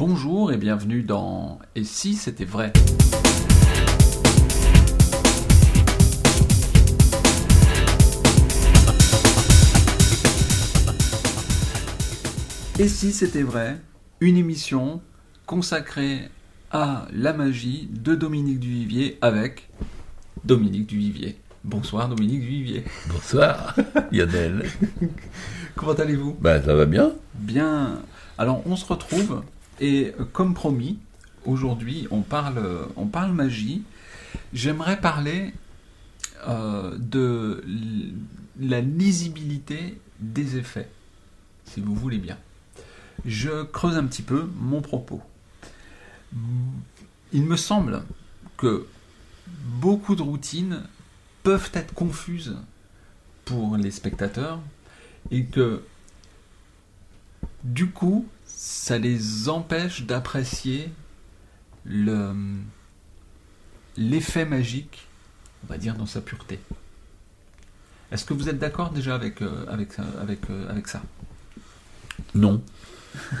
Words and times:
Bonjour 0.00 0.50
et 0.50 0.56
bienvenue 0.56 1.02
dans 1.02 1.58
Et 1.76 1.84
si 1.84 2.14
c'était 2.14 2.46
vrai? 2.46 2.72
Et 12.78 12.88
si 12.88 13.12
c'était 13.12 13.42
vrai? 13.42 13.78
Une 14.20 14.38
émission 14.38 15.02
consacrée 15.44 16.30
à 16.70 17.06
la 17.12 17.34
magie 17.34 17.90
de 17.92 18.14
Dominique 18.14 18.58
Duvivier 18.58 19.18
avec 19.20 19.68
Dominique 20.46 20.86
Duvivier. 20.86 21.36
Bonsoir 21.62 22.08
Dominique 22.08 22.40
Duvivier. 22.40 22.84
Bonsoir 23.12 23.76
Lionel. 24.12 24.64
Comment 25.76 25.92
allez-vous? 25.92 26.38
Ben 26.40 26.64
ça 26.64 26.74
va 26.74 26.86
bien. 26.86 27.12
Bien. 27.34 28.00
Alors 28.38 28.62
on 28.66 28.76
se 28.76 28.86
retrouve 28.86 29.42
et 29.80 30.14
euh, 30.18 30.24
comme 30.32 30.54
promis, 30.54 30.98
aujourd'hui 31.44 32.06
on 32.10 32.20
parle, 32.20 33.32
magie. 33.32 33.82
J'aimerais 34.52 35.00
parler 35.00 35.52
euh, 36.46 36.96
de 36.98 37.64
la 38.60 38.80
lisibilité 38.80 39.98
des 40.20 40.56
effets, 40.56 40.88
si 41.64 41.80
vous 41.80 41.94
voulez 41.94 42.18
bien. 42.18 42.36
Je 43.24 43.64
creuse 43.64 43.96
un 43.96 44.04
petit 44.04 44.22
peu 44.22 44.48
mon 44.56 44.80
propos. 44.80 45.20
Il 47.32 47.44
me 47.44 47.56
semble 47.56 48.02
que 48.56 48.86
beaucoup 49.80 50.14
de 50.14 50.22
routines 50.22 50.82
peuvent 51.42 51.70
être 51.74 51.94
confuses 51.94 52.56
pour 53.44 53.76
les 53.76 53.90
spectateurs 53.90 54.60
et 55.30 55.44
que 55.44 55.82
du 57.64 57.90
coup, 57.90 58.26
ça 58.46 58.98
les 58.98 59.48
empêche 59.48 60.02
d'apprécier 60.02 60.90
le 61.84 62.32
l'effet 63.96 64.44
magique, 64.44 65.06
on 65.64 65.72
va 65.72 65.78
dire, 65.78 65.94
dans 65.94 66.06
sa 66.06 66.20
pureté. 66.20 66.58
Est-ce 68.12 68.24
que 68.24 68.34
vous 68.34 68.48
êtes 68.48 68.58
d'accord 68.58 68.90
déjà 68.90 69.14
avec, 69.14 69.40
euh, 69.42 69.64
avec, 69.68 69.92
ça- 69.92 70.04
avec, 70.20 70.40
euh, 70.50 70.68
avec 70.70 70.88
ça? 70.88 71.02
Non. 72.34 72.60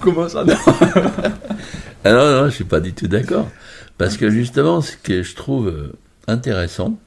Comment 0.00 0.28
ça 0.28 0.44
Ah 2.04 2.12
non, 2.12 2.30
non, 2.42 2.44
je 2.46 2.54
suis 2.54 2.64
pas 2.64 2.80
du 2.80 2.92
tout 2.92 3.08
d'accord. 3.08 3.48
Parce 3.98 4.16
que 4.16 4.30
justement, 4.30 4.80
ce 4.80 4.96
que 4.96 5.22
je 5.22 5.34
trouve 5.34 5.68
euh, 5.68 5.92
intéressant, 6.26 6.98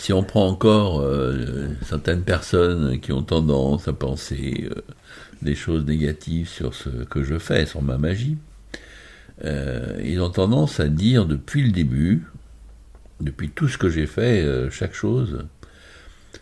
si 0.00 0.14
on 0.14 0.22
prend 0.22 0.48
encore 0.48 1.02
euh, 1.02 1.68
certaines 1.84 2.22
personnes 2.22 3.00
qui 3.00 3.12
ont 3.12 3.22
tendance 3.22 3.86
à 3.86 3.92
penser 3.92 4.66
euh, 4.70 4.80
des 5.42 5.54
choses 5.54 5.84
négatives 5.84 6.48
sur 6.48 6.74
ce 6.74 6.88
que 6.88 7.22
je 7.22 7.38
fais, 7.38 7.66
sur 7.66 7.82
ma 7.82 7.98
magie, 7.98 8.38
euh, 9.44 10.00
ils 10.02 10.22
ont 10.22 10.30
tendance 10.30 10.80
à 10.80 10.88
dire 10.88 11.26
depuis 11.26 11.62
le 11.62 11.70
début, 11.70 12.24
depuis 13.20 13.50
tout 13.50 13.68
ce 13.68 13.76
que 13.76 13.90
j'ai 13.90 14.06
fait, 14.06 14.70
chaque 14.70 14.94
chose, 14.94 15.44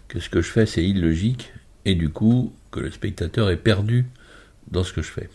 que 0.06 0.20
ce 0.20 0.30
que 0.30 0.40
je 0.40 0.50
fais 0.50 0.64
c'est 0.64 0.84
illogique 0.84 1.52
et 1.84 1.96
du 1.96 2.10
coup 2.10 2.52
que 2.70 2.78
le 2.78 2.92
spectateur 2.92 3.50
est 3.50 3.56
perdu 3.56 4.06
dans 4.70 4.84
ce 4.84 4.92
que 4.92 5.02
je 5.02 5.10
fais. 5.10 5.28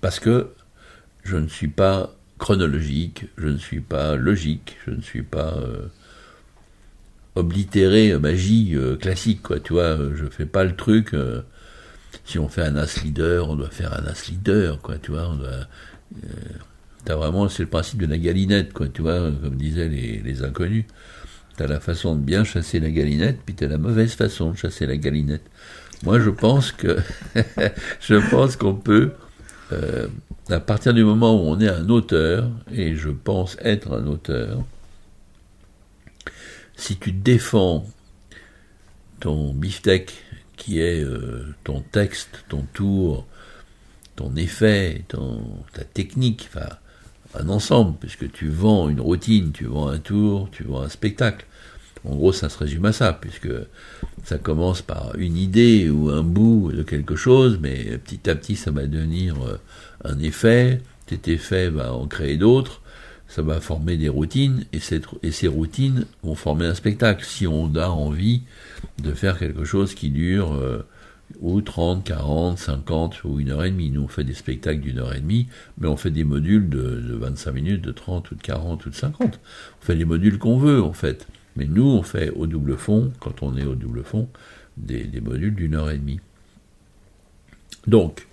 Parce 0.00 0.18
que 0.18 0.50
je 1.22 1.36
ne 1.36 1.46
suis 1.46 1.68
pas 1.68 2.16
chronologique, 2.38 3.26
je 3.38 3.46
ne 3.46 3.58
suis 3.58 3.80
pas 3.80 4.16
logique, 4.16 4.78
je 4.84 4.90
ne 4.90 5.00
suis 5.00 5.22
pas 5.22 5.60
oblitéré 7.34 8.12
euh, 8.12 8.18
magie 8.18 8.72
euh, 8.74 8.96
classique, 8.96 9.42
quoi. 9.42 9.60
Tu 9.60 9.72
vois, 9.72 9.98
euh, 9.98 10.14
je 10.16 10.26
fais 10.26 10.46
pas 10.46 10.64
le 10.64 10.74
truc. 10.74 11.14
si 12.24 12.38
on 12.38 12.48
fait 12.48 12.62
un 12.62 12.76
as 12.76 13.02
leader, 13.02 13.50
on 13.50 13.56
doit 13.56 13.70
faire 13.70 13.92
un 13.92 14.06
as 14.06 14.28
leader, 14.28 14.80
quoi. 14.80 14.98
Tu 14.98 15.10
vois, 15.10 15.36
t'as 17.04 17.16
vraiment, 17.16 17.48
c'est 17.48 17.62
le 17.62 17.68
principe 17.68 18.00
de 18.00 18.06
la 18.06 18.18
galinette, 18.18 18.72
quoi. 18.72 18.88
Tu 18.88 19.02
vois, 19.02 19.30
comme 19.42 19.56
disaient 19.56 19.88
les, 19.88 20.20
les 20.20 20.42
inconnus. 20.42 20.84
T'as 21.56 21.68
la 21.68 21.78
façon 21.78 22.16
de 22.16 22.20
bien 22.20 22.42
chasser 22.42 22.80
la 22.80 22.90
galinette, 22.90 23.38
puis 23.46 23.54
t'as 23.54 23.68
la 23.68 23.78
mauvaise 23.78 24.14
façon 24.14 24.50
de 24.50 24.56
chasser 24.56 24.86
la 24.86 24.96
galinette. 24.96 25.44
Moi, 26.02 26.18
je 26.18 26.30
pense 26.30 26.72
que 26.72 26.98
je 28.00 28.30
pense 28.30 28.56
qu'on 28.56 28.74
peut, 28.74 29.12
à 30.50 30.60
partir 30.60 30.94
du 30.94 31.04
moment 31.04 31.34
où 31.34 31.48
on 31.48 31.60
est 31.60 31.68
un 31.68 31.88
auteur, 31.88 32.50
et 32.72 32.96
je 32.96 33.10
pense 33.10 33.56
être 33.60 33.92
un 33.92 34.06
auteur, 34.06 34.64
si 36.76 36.96
tu 36.96 37.12
défends 37.12 37.86
ton 39.20 39.52
beefsteak, 39.52 40.12
qui 40.56 40.80
est 40.80 41.02
euh, 41.02 41.54
ton 41.64 41.80
texte, 41.80 42.44
ton 42.48 42.62
tour, 42.72 43.26
ton 44.16 44.34
effet, 44.36 45.04
ton, 45.08 45.42
ta 45.72 45.84
technique, 45.84 46.48
enfin, 46.54 46.76
un 47.34 47.48
ensemble, 47.48 47.96
puisque 47.98 48.30
tu 48.30 48.48
vends 48.48 48.88
une 48.88 49.00
routine, 49.00 49.52
tu 49.52 49.64
vends 49.64 49.88
un 49.88 49.98
tour, 49.98 50.48
tu 50.52 50.64
vends 50.64 50.82
un 50.82 50.88
spectacle. 50.88 51.46
En 52.04 52.14
gros, 52.16 52.32
ça 52.32 52.48
se 52.48 52.58
résume 52.58 52.84
à 52.84 52.92
ça, 52.92 53.12
puisque 53.12 53.48
ça 54.24 54.38
commence 54.38 54.82
par 54.82 55.16
une 55.16 55.36
idée 55.36 55.88
ou 55.88 56.10
un 56.10 56.22
bout 56.22 56.70
de 56.72 56.82
quelque 56.82 57.16
chose, 57.16 57.58
mais 57.60 57.98
petit 57.98 58.28
à 58.28 58.34
petit, 58.34 58.56
ça 58.56 58.70
va 58.70 58.86
devenir 58.86 59.42
euh, 59.42 59.56
un 60.04 60.18
effet. 60.20 60.80
Cet 61.08 61.28
effet 61.28 61.68
va 61.68 61.94
en 61.94 62.06
créer 62.06 62.36
d'autres. 62.36 62.82
Ça 63.28 63.42
va 63.42 63.60
former 63.60 63.96
des 63.96 64.08
routines, 64.08 64.64
et, 64.72 64.80
ces 64.80 65.48
routines 65.48 66.06
vont 66.22 66.34
former 66.34 66.66
un 66.66 66.74
spectacle. 66.74 67.24
Si 67.24 67.46
on 67.46 67.74
a 67.74 67.88
envie 67.88 68.42
de 69.02 69.12
faire 69.12 69.38
quelque 69.38 69.64
chose 69.64 69.94
qui 69.94 70.10
dure 70.10 70.54
euh, 70.54 70.86
ou 71.40 71.60
30, 71.60 72.04
40, 72.04 72.58
50 72.58 73.24
ou 73.24 73.40
une 73.40 73.50
heure 73.50 73.64
et 73.64 73.70
demie. 73.70 73.90
Nous, 73.90 74.02
on 74.02 74.08
fait 74.08 74.24
des 74.24 74.34
spectacles 74.34 74.80
d'une 74.80 74.98
heure 74.98 75.14
et 75.14 75.20
demie, 75.20 75.48
mais 75.78 75.88
on 75.88 75.96
fait 75.96 76.10
des 76.10 76.24
modules 76.24 76.68
de, 76.68 77.00
de 77.00 77.14
25 77.14 77.52
minutes, 77.52 77.82
de 77.82 77.92
30 77.92 78.30
ou 78.30 78.34
de 78.34 78.42
40 78.42 78.86
ou 78.86 78.90
de 78.90 78.94
50. 78.94 79.40
On 79.80 79.84
fait 79.84 79.94
les 79.94 80.04
modules 80.04 80.38
qu'on 80.38 80.58
veut, 80.58 80.82
en 80.82 80.92
fait. 80.92 81.26
Mais 81.56 81.66
nous, 81.66 81.86
on 81.86 82.02
fait 82.02 82.30
au 82.30 82.46
double 82.46 82.76
fond, 82.76 83.12
quand 83.20 83.42
on 83.42 83.56
est 83.56 83.64
au 83.64 83.74
double 83.74 84.04
fond, 84.04 84.28
des 84.76 85.20
modules 85.20 85.54
d'une 85.54 85.74
heure 85.74 85.90
et 85.90 85.98
demie. 85.98 86.20
Donc, 87.86 88.26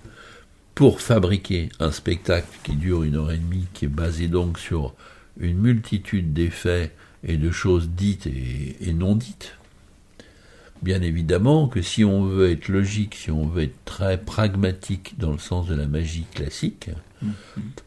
pour 0.75 1.01
fabriquer 1.01 1.69
un 1.79 1.91
spectacle 1.91 2.47
qui 2.63 2.73
dure 2.75 3.03
une 3.03 3.15
heure 3.15 3.31
et 3.31 3.37
demie, 3.37 3.67
qui 3.73 3.85
est 3.85 3.89
basé 3.89 4.27
donc 4.27 4.57
sur 4.57 4.93
une 5.39 5.57
multitude 5.57 6.33
d'effets 6.33 6.91
et 7.23 7.37
de 7.37 7.51
choses 7.51 7.89
dites 7.89 8.27
et, 8.27 8.77
et 8.81 8.93
non 8.93 9.15
dites, 9.15 9.57
bien 10.81 11.01
évidemment 11.01 11.67
que 11.67 11.81
si 11.81 12.03
on 12.03 12.23
veut 12.23 12.51
être 12.51 12.67
logique, 12.67 13.15
si 13.15 13.31
on 13.31 13.45
veut 13.45 13.63
être 13.63 13.85
très 13.85 14.17
pragmatique 14.17 15.15
dans 15.17 15.31
le 15.31 15.37
sens 15.37 15.67
de 15.67 15.75
la 15.75 15.87
magie 15.87 16.25
classique, 16.33 16.89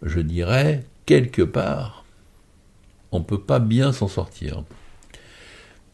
je 0.03 0.21
dirais, 0.21 0.85
quelque 1.07 1.43
part, 1.43 2.05
on 3.13 3.19
ne 3.19 3.25
peut 3.25 3.41
pas 3.41 3.59
bien 3.59 3.93
s'en 3.93 4.09
sortir. 4.09 4.65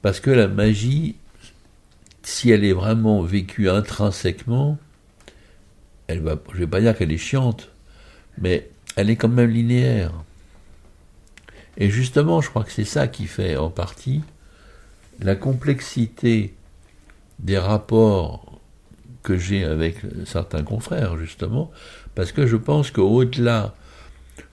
Parce 0.02 0.20
que 0.20 0.30
la 0.30 0.48
magie, 0.48 1.16
si 2.22 2.50
elle 2.50 2.64
est 2.64 2.72
vraiment 2.72 3.22
vécue 3.22 3.68
intrinsèquement, 3.68 4.78
elle 6.10 6.22
je 6.50 6.54
ne 6.54 6.58
vais 6.60 6.66
pas 6.66 6.80
dire 6.80 6.96
qu'elle 6.96 7.12
est 7.12 7.18
chiante, 7.18 7.70
mais 8.38 8.68
elle 8.96 9.10
est 9.10 9.16
quand 9.16 9.28
même 9.28 9.50
linéaire. 9.50 10.12
Et 11.76 11.88
justement, 11.90 12.40
je 12.40 12.50
crois 12.50 12.64
que 12.64 12.72
c'est 12.72 12.84
ça 12.84 13.08
qui 13.08 13.26
fait 13.26 13.56
en 13.56 13.70
partie 13.70 14.22
la 15.20 15.36
complexité 15.36 16.54
des 17.38 17.58
rapports 17.58 18.60
que 19.22 19.36
j'ai 19.36 19.64
avec 19.64 19.98
certains 20.24 20.62
confrères, 20.62 21.16
justement, 21.16 21.70
parce 22.14 22.32
que 22.32 22.46
je 22.46 22.56
pense 22.56 22.90
qu'au-delà 22.90 23.74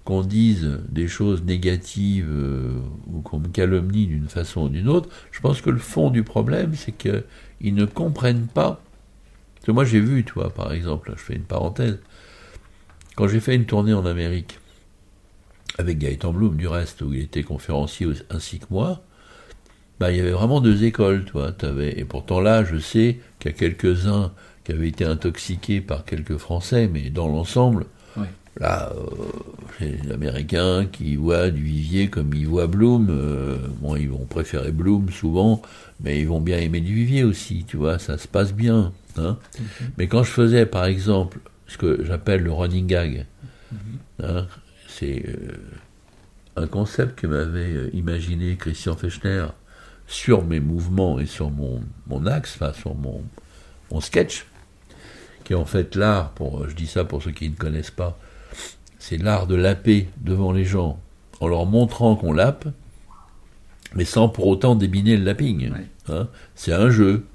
qu'on 0.04 0.22
dise 0.22 0.80
des 0.90 1.08
choses 1.08 1.44
négatives 1.44 2.30
euh, 2.30 2.80
ou 3.08 3.22
qu'on 3.22 3.40
me 3.40 3.48
calomnie 3.48 4.08
d'une 4.08 4.30
façon 4.30 4.64
ou 4.64 4.70
d'une 4.70 4.88
autre, 4.88 5.10
je 5.32 5.42
pense 5.42 5.62
que 5.62 5.70
le 5.70 5.80
fond 5.80 6.10
du 6.10 6.24
problème, 6.24 6.74
c'est 6.76 6.94
qu'ils 6.94 7.74
ne 7.76 7.86
comprennent 7.86 8.48
pas. 8.48 8.82
Moi, 9.72 9.86
j'ai 9.86 10.00
vu, 10.00 10.24
toi, 10.24 10.50
par 10.50 10.72
exemple, 10.72 11.14
je 11.16 11.22
fais 11.22 11.36
une 11.36 11.44
parenthèse, 11.44 12.00
quand 13.16 13.28
j'ai 13.28 13.40
fait 13.40 13.56
une 13.56 13.66
tournée 13.66 13.94
en 13.94 14.06
Amérique, 14.06 14.60
avec 15.78 15.98
Gaëtan 15.98 16.32
Bloom, 16.32 16.56
du 16.56 16.68
reste, 16.68 17.02
où 17.02 17.14
il 17.14 17.22
était 17.22 17.44
conférencier 17.44 18.08
ainsi 18.30 18.60
que 18.60 18.66
moi, 18.70 19.02
bah, 20.00 20.12
il 20.12 20.18
y 20.18 20.22
avait 20.22 20.32
vraiment 20.32 20.62
deux 20.62 20.84
écoles, 20.84 21.26
toi. 21.26 21.52
T'avais, 21.52 22.00
et 22.00 22.06
pourtant 22.06 22.40
là, 22.40 22.64
je 22.64 22.78
sais 22.78 23.20
qu'il 23.40 23.52
y 23.52 23.54
a 23.54 23.58
quelques-uns 23.58 24.34
qui 24.64 24.72
avaient 24.72 24.88
été 24.88 25.06
intoxiqués 25.06 25.82
par 25.82 26.06
quelques 26.06 26.38
Français, 26.38 26.90
mais 26.92 27.10
dans 27.10 27.28
l'ensemble. 27.28 27.86
Là, 28.60 28.92
euh, 28.96 29.26
c'est 29.78 30.04
les 30.04 30.12
Américains 30.12 30.86
qui 30.92 31.16
voient 31.16 31.50
du 31.50 31.64
Vivier 31.64 32.10
comme 32.10 32.34
ils 32.34 32.48
voient 32.48 32.68
Bloom. 32.68 33.08
euh, 33.10 33.58
bon, 33.82 33.96
ils 33.96 34.10
vont 34.10 34.26
préférer 34.26 34.72
Bloom 34.72 35.10
souvent, 35.12 35.62
mais 36.02 36.20
ils 36.20 36.28
vont 36.28 36.42
bien 36.42 36.58
aimer 36.60 36.82
du 36.82 36.94
Vivier 36.94 37.24
aussi, 37.24 37.66
tu 37.68 37.78
vois, 37.78 38.00
ça 38.00 38.18
se 38.18 38.28
passe 38.28 38.54
bien. 38.54 38.92
Hein. 39.18 39.38
Mais 39.98 40.08
quand 40.08 40.24
je 40.24 40.32
faisais, 40.32 40.66
par 40.66 40.86
exemple, 40.86 41.40
ce 41.68 41.78
que 41.78 42.04
j'appelle 42.04 42.42
le 42.44 42.52
running 42.52 42.88
gag, 42.88 43.26
hein, 44.24 44.48
c'est 44.88 45.24
euh, 45.28 45.58
un 46.56 46.68
concept 46.68 47.20
que 47.20 47.28
m'avait 47.28 47.90
imaginé 47.94 48.56
Christian 48.56 48.96
Fechner 48.96 49.48
sur 50.08 50.44
mes 50.46 50.60
mouvements 50.60 51.20
et 51.20 51.26
sur 51.26 51.52
mon, 51.52 51.82
mon 52.08 52.26
axe, 52.26 52.56
enfin 52.56 52.74
sur 52.74 52.96
mon, 52.96 53.24
mon 53.92 54.00
sketch, 54.00 54.46
qui 55.44 55.54
est 55.54 55.58
en 55.58 55.66
fait 55.66 55.96
l'art, 55.96 56.32
pour, 56.32 56.68
je 56.68 56.76
dis 56.76 56.88
ça 56.88 57.04
pour 57.04 57.22
ceux 57.22 57.32
qui 57.32 57.50
ne 57.50 57.56
connaissent 57.56 57.92
pas, 57.92 58.18
c'est 59.08 59.18
l'art 59.18 59.48
de 59.48 59.56
laper 59.56 60.10
devant 60.20 60.52
les 60.52 60.66
gens 60.66 61.00
en 61.40 61.48
leur 61.48 61.66
montrant 61.66 62.18
qu'on 62.18 62.34
lape, 62.34 62.68
mais 63.96 64.04
sans 64.04 64.28
pour 64.28 64.48
autant 64.48 64.76
débiner 64.76 65.16
le 65.16 65.24
lapping. 65.24 65.72
Hein. 66.10 66.28
c'est 66.56 66.74
un 66.74 66.90
jeu. 66.90 67.26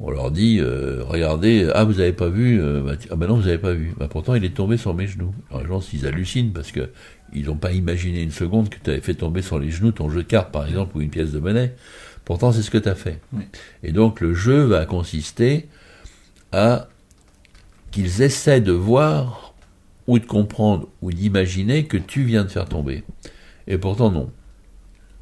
On 0.00 0.10
leur 0.10 0.32
dit, 0.32 0.58
euh, 0.58 1.04
regardez, 1.04 1.70
ah 1.76 1.84
vous 1.84 2.00
avez 2.00 2.12
pas 2.12 2.28
vu, 2.28 2.60
euh, 2.60 2.82
bah, 2.82 2.94
ah 3.08 3.14
ben 3.14 3.28
non 3.28 3.36
vous 3.36 3.46
avez 3.46 3.58
pas 3.58 3.72
vu. 3.72 3.94
Bah, 3.96 4.08
pourtant 4.10 4.34
il 4.34 4.44
est 4.44 4.54
tombé 4.54 4.76
sur 4.76 4.94
mes 4.94 5.06
genoux. 5.06 5.32
Alors, 5.50 5.62
les 5.62 5.68
gens 5.68 5.88
ils 5.92 6.06
hallucinent 6.06 6.52
parce 6.52 6.72
que 6.72 6.90
ils 7.32 7.46
n'ont 7.46 7.56
pas 7.56 7.70
imaginé 7.70 8.20
une 8.20 8.32
seconde 8.32 8.68
que 8.68 8.78
tu 8.82 8.90
avais 8.90 9.00
fait 9.00 9.14
tomber 9.14 9.42
sur 9.42 9.60
les 9.60 9.70
genoux 9.70 9.92
ton 9.92 10.10
jeu 10.10 10.24
de 10.24 10.28
cartes 10.28 10.50
par 10.50 10.66
exemple 10.66 10.96
ou 10.96 11.02
une 11.02 11.10
pièce 11.10 11.30
de 11.30 11.38
monnaie. 11.38 11.72
Pourtant 12.24 12.50
c'est 12.50 12.62
ce 12.62 12.70
que 12.72 12.78
tu 12.78 12.88
as 12.88 12.96
fait. 12.96 13.20
Et 13.84 13.92
donc 13.92 14.20
le 14.20 14.34
jeu 14.34 14.64
va 14.64 14.86
consister 14.86 15.68
à 16.50 16.88
qu'ils 17.92 18.22
essaient 18.22 18.60
de 18.60 18.72
voir 18.72 19.41
ou 20.12 20.18
de 20.18 20.26
comprendre 20.26 20.88
ou 21.00 21.10
d'imaginer 21.10 21.86
que 21.86 21.96
tu 21.96 22.22
viens 22.22 22.44
de 22.44 22.50
faire 22.50 22.68
tomber. 22.68 23.02
Et 23.66 23.78
pourtant 23.78 24.10
non. 24.10 24.30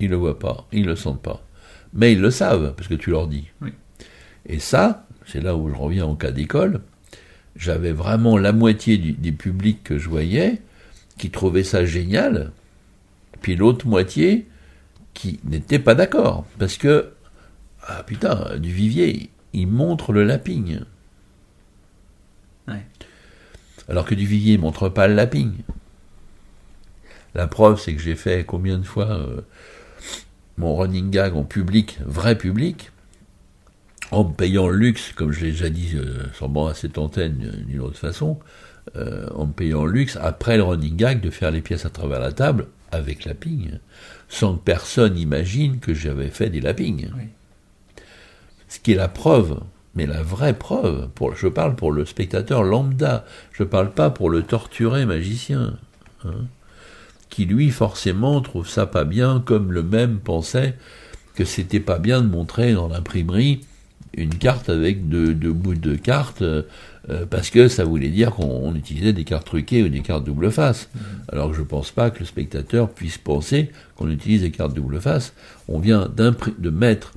Ils 0.00 0.06
ne 0.06 0.12
le 0.12 0.16
voient 0.16 0.38
pas, 0.40 0.66
ils 0.72 0.82
ne 0.82 0.88
le 0.88 0.96
sentent 0.96 1.22
pas. 1.22 1.46
Mais 1.94 2.12
ils 2.12 2.20
le 2.20 2.32
savent, 2.32 2.74
parce 2.76 2.88
que 2.88 2.94
tu 2.94 3.10
leur 3.10 3.28
dis. 3.28 3.46
Et 4.46 4.58
ça, 4.58 5.06
c'est 5.26 5.40
là 5.40 5.54
où 5.54 5.68
je 5.68 5.76
reviens 5.76 6.06
en 6.06 6.16
cas 6.16 6.32
d'école, 6.32 6.80
j'avais 7.54 7.92
vraiment 7.92 8.36
la 8.36 8.52
moitié 8.52 8.98
des 8.98 9.32
publics 9.32 9.84
que 9.84 9.96
je 9.96 10.08
voyais 10.08 10.60
qui 11.18 11.30
trouvaient 11.30 11.62
ça 11.62 11.84
génial, 11.84 12.50
puis 13.42 13.54
l'autre 13.54 13.86
moitié 13.86 14.48
qui 15.14 15.38
n'était 15.44 15.78
pas 15.78 15.94
d'accord. 15.94 16.46
Parce 16.58 16.78
que, 16.78 17.12
ah 17.86 18.02
putain, 18.02 18.58
du 18.58 18.72
vivier, 18.72 19.30
il 19.52 19.68
montre 19.68 20.12
le 20.12 20.24
lapping. 20.24 20.80
Alors 23.90 24.04
que 24.04 24.14
du 24.14 24.24
vivier 24.24 24.56
ne 24.56 24.62
montre 24.62 24.88
pas 24.88 25.08
le 25.08 25.14
lapping. 25.14 25.52
La 27.34 27.46
preuve, 27.46 27.80
c'est 27.80 27.94
que 27.94 28.00
j'ai 28.00 28.16
fait 28.16 28.44
combien 28.44 28.78
de 28.78 28.84
fois 28.84 29.10
euh, 29.10 29.40
mon 30.56 30.76
running 30.76 31.10
gag 31.10 31.34
en 31.36 31.44
public, 31.44 31.98
vrai 32.04 32.36
public, 32.36 32.90
en 34.10 34.24
me 34.24 34.32
payant 34.32 34.68
le 34.68 34.76
luxe, 34.76 35.12
comme 35.14 35.32
je 35.32 35.44
l'ai 35.44 35.52
déjà 35.52 35.70
dit 35.70 35.92
euh, 35.94 36.24
sûrement 36.34 36.66
à 36.66 36.74
cette 36.74 36.98
antenne 36.98 37.52
euh, 37.52 37.64
d'une 37.64 37.80
autre 37.80 37.98
façon, 37.98 38.38
euh, 38.96 39.28
en 39.34 39.46
me 39.46 39.52
payant 39.52 39.84
le 39.84 39.92
luxe, 39.92 40.18
après 40.20 40.56
le 40.56 40.64
running 40.64 40.96
gag, 40.96 41.20
de 41.20 41.30
faire 41.30 41.50
les 41.50 41.60
pièces 41.60 41.86
à 41.86 41.90
travers 41.90 42.20
la 42.20 42.32
table 42.32 42.66
avec 42.92 43.24
lapping, 43.24 43.78
sans 44.28 44.56
que 44.56 44.62
personne 44.62 45.16
imagine 45.16 45.78
que 45.78 45.94
j'avais 45.94 46.28
fait 46.28 46.50
des 46.50 46.60
lappings. 46.60 47.08
Ce 48.68 48.78
qui 48.80 48.92
est 48.92 48.96
la 48.96 49.08
preuve, 49.08 49.60
mais 49.94 50.06
la 50.06 50.22
vraie 50.22 50.54
preuve, 50.54 51.08
pour, 51.14 51.34
je 51.34 51.48
parle 51.48 51.74
pour 51.74 51.92
le 51.92 52.04
spectateur 52.04 52.62
lambda, 52.62 53.24
je 53.52 53.64
parle 53.64 53.90
pas 53.90 54.10
pour 54.10 54.30
le 54.30 54.42
torturé 54.42 55.06
magicien. 55.06 55.76
Hein 56.24 56.46
qui 57.30 57.46
lui 57.46 57.70
forcément 57.70 58.40
trouve 58.42 58.68
ça 58.68 58.86
pas 58.86 59.04
bien, 59.04 59.40
comme 59.44 59.72
le 59.72 59.82
même 59.82 60.18
pensait 60.18 60.74
que 61.34 61.44
c'était 61.44 61.80
pas 61.80 61.98
bien 61.98 62.20
de 62.20 62.26
montrer 62.26 62.74
dans 62.74 62.88
l'imprimerie 62.88 63.60
une 64.14 64.34
carte 64.34 64.68
avec 64.68 65.08
deux, 65.08 65.32
bouts 65.52 65.76
de 65.76 65.94
cartes, 65.94 66.42
euh, 66.42 66.64
parce 67.30 67.50
que 67.50 67.68
ça 67.68 67.84
voulait 67.84 68.08
dire 68.08 68.32
qu'on 68.32 68.74
utilisait 68.74 69.12
des 69.12 69.22
cartes 69.22 69.46
truquées 69.46 69.84
ou 69.84 69.88
des 69.88 70.00
cartes 70.00 70.24
double 70.24 70.50
face. 70.50 70.88
Mmh. 70.92 70.98
Alors 71.28 71.50
que 71.52 71.56
je 71.56 71.62
pense 71.62 71.92
pas 71.92 72.10
que 72.10 72.18
le 72.18 72.26
spectateur 72.26 72.90
puisse 72.90 73.18
penser 73.18 73.70
qu'on 73.94 74.10
utilise 74.10 74.42
des 74.42 74.50
cartes 74.50 74.74
double 74.74 75.00
face. 75.00 75.32
On 75.68 75.78
vient 75.78 76.10
de 76.12 76.70
mettre 76.70 77.12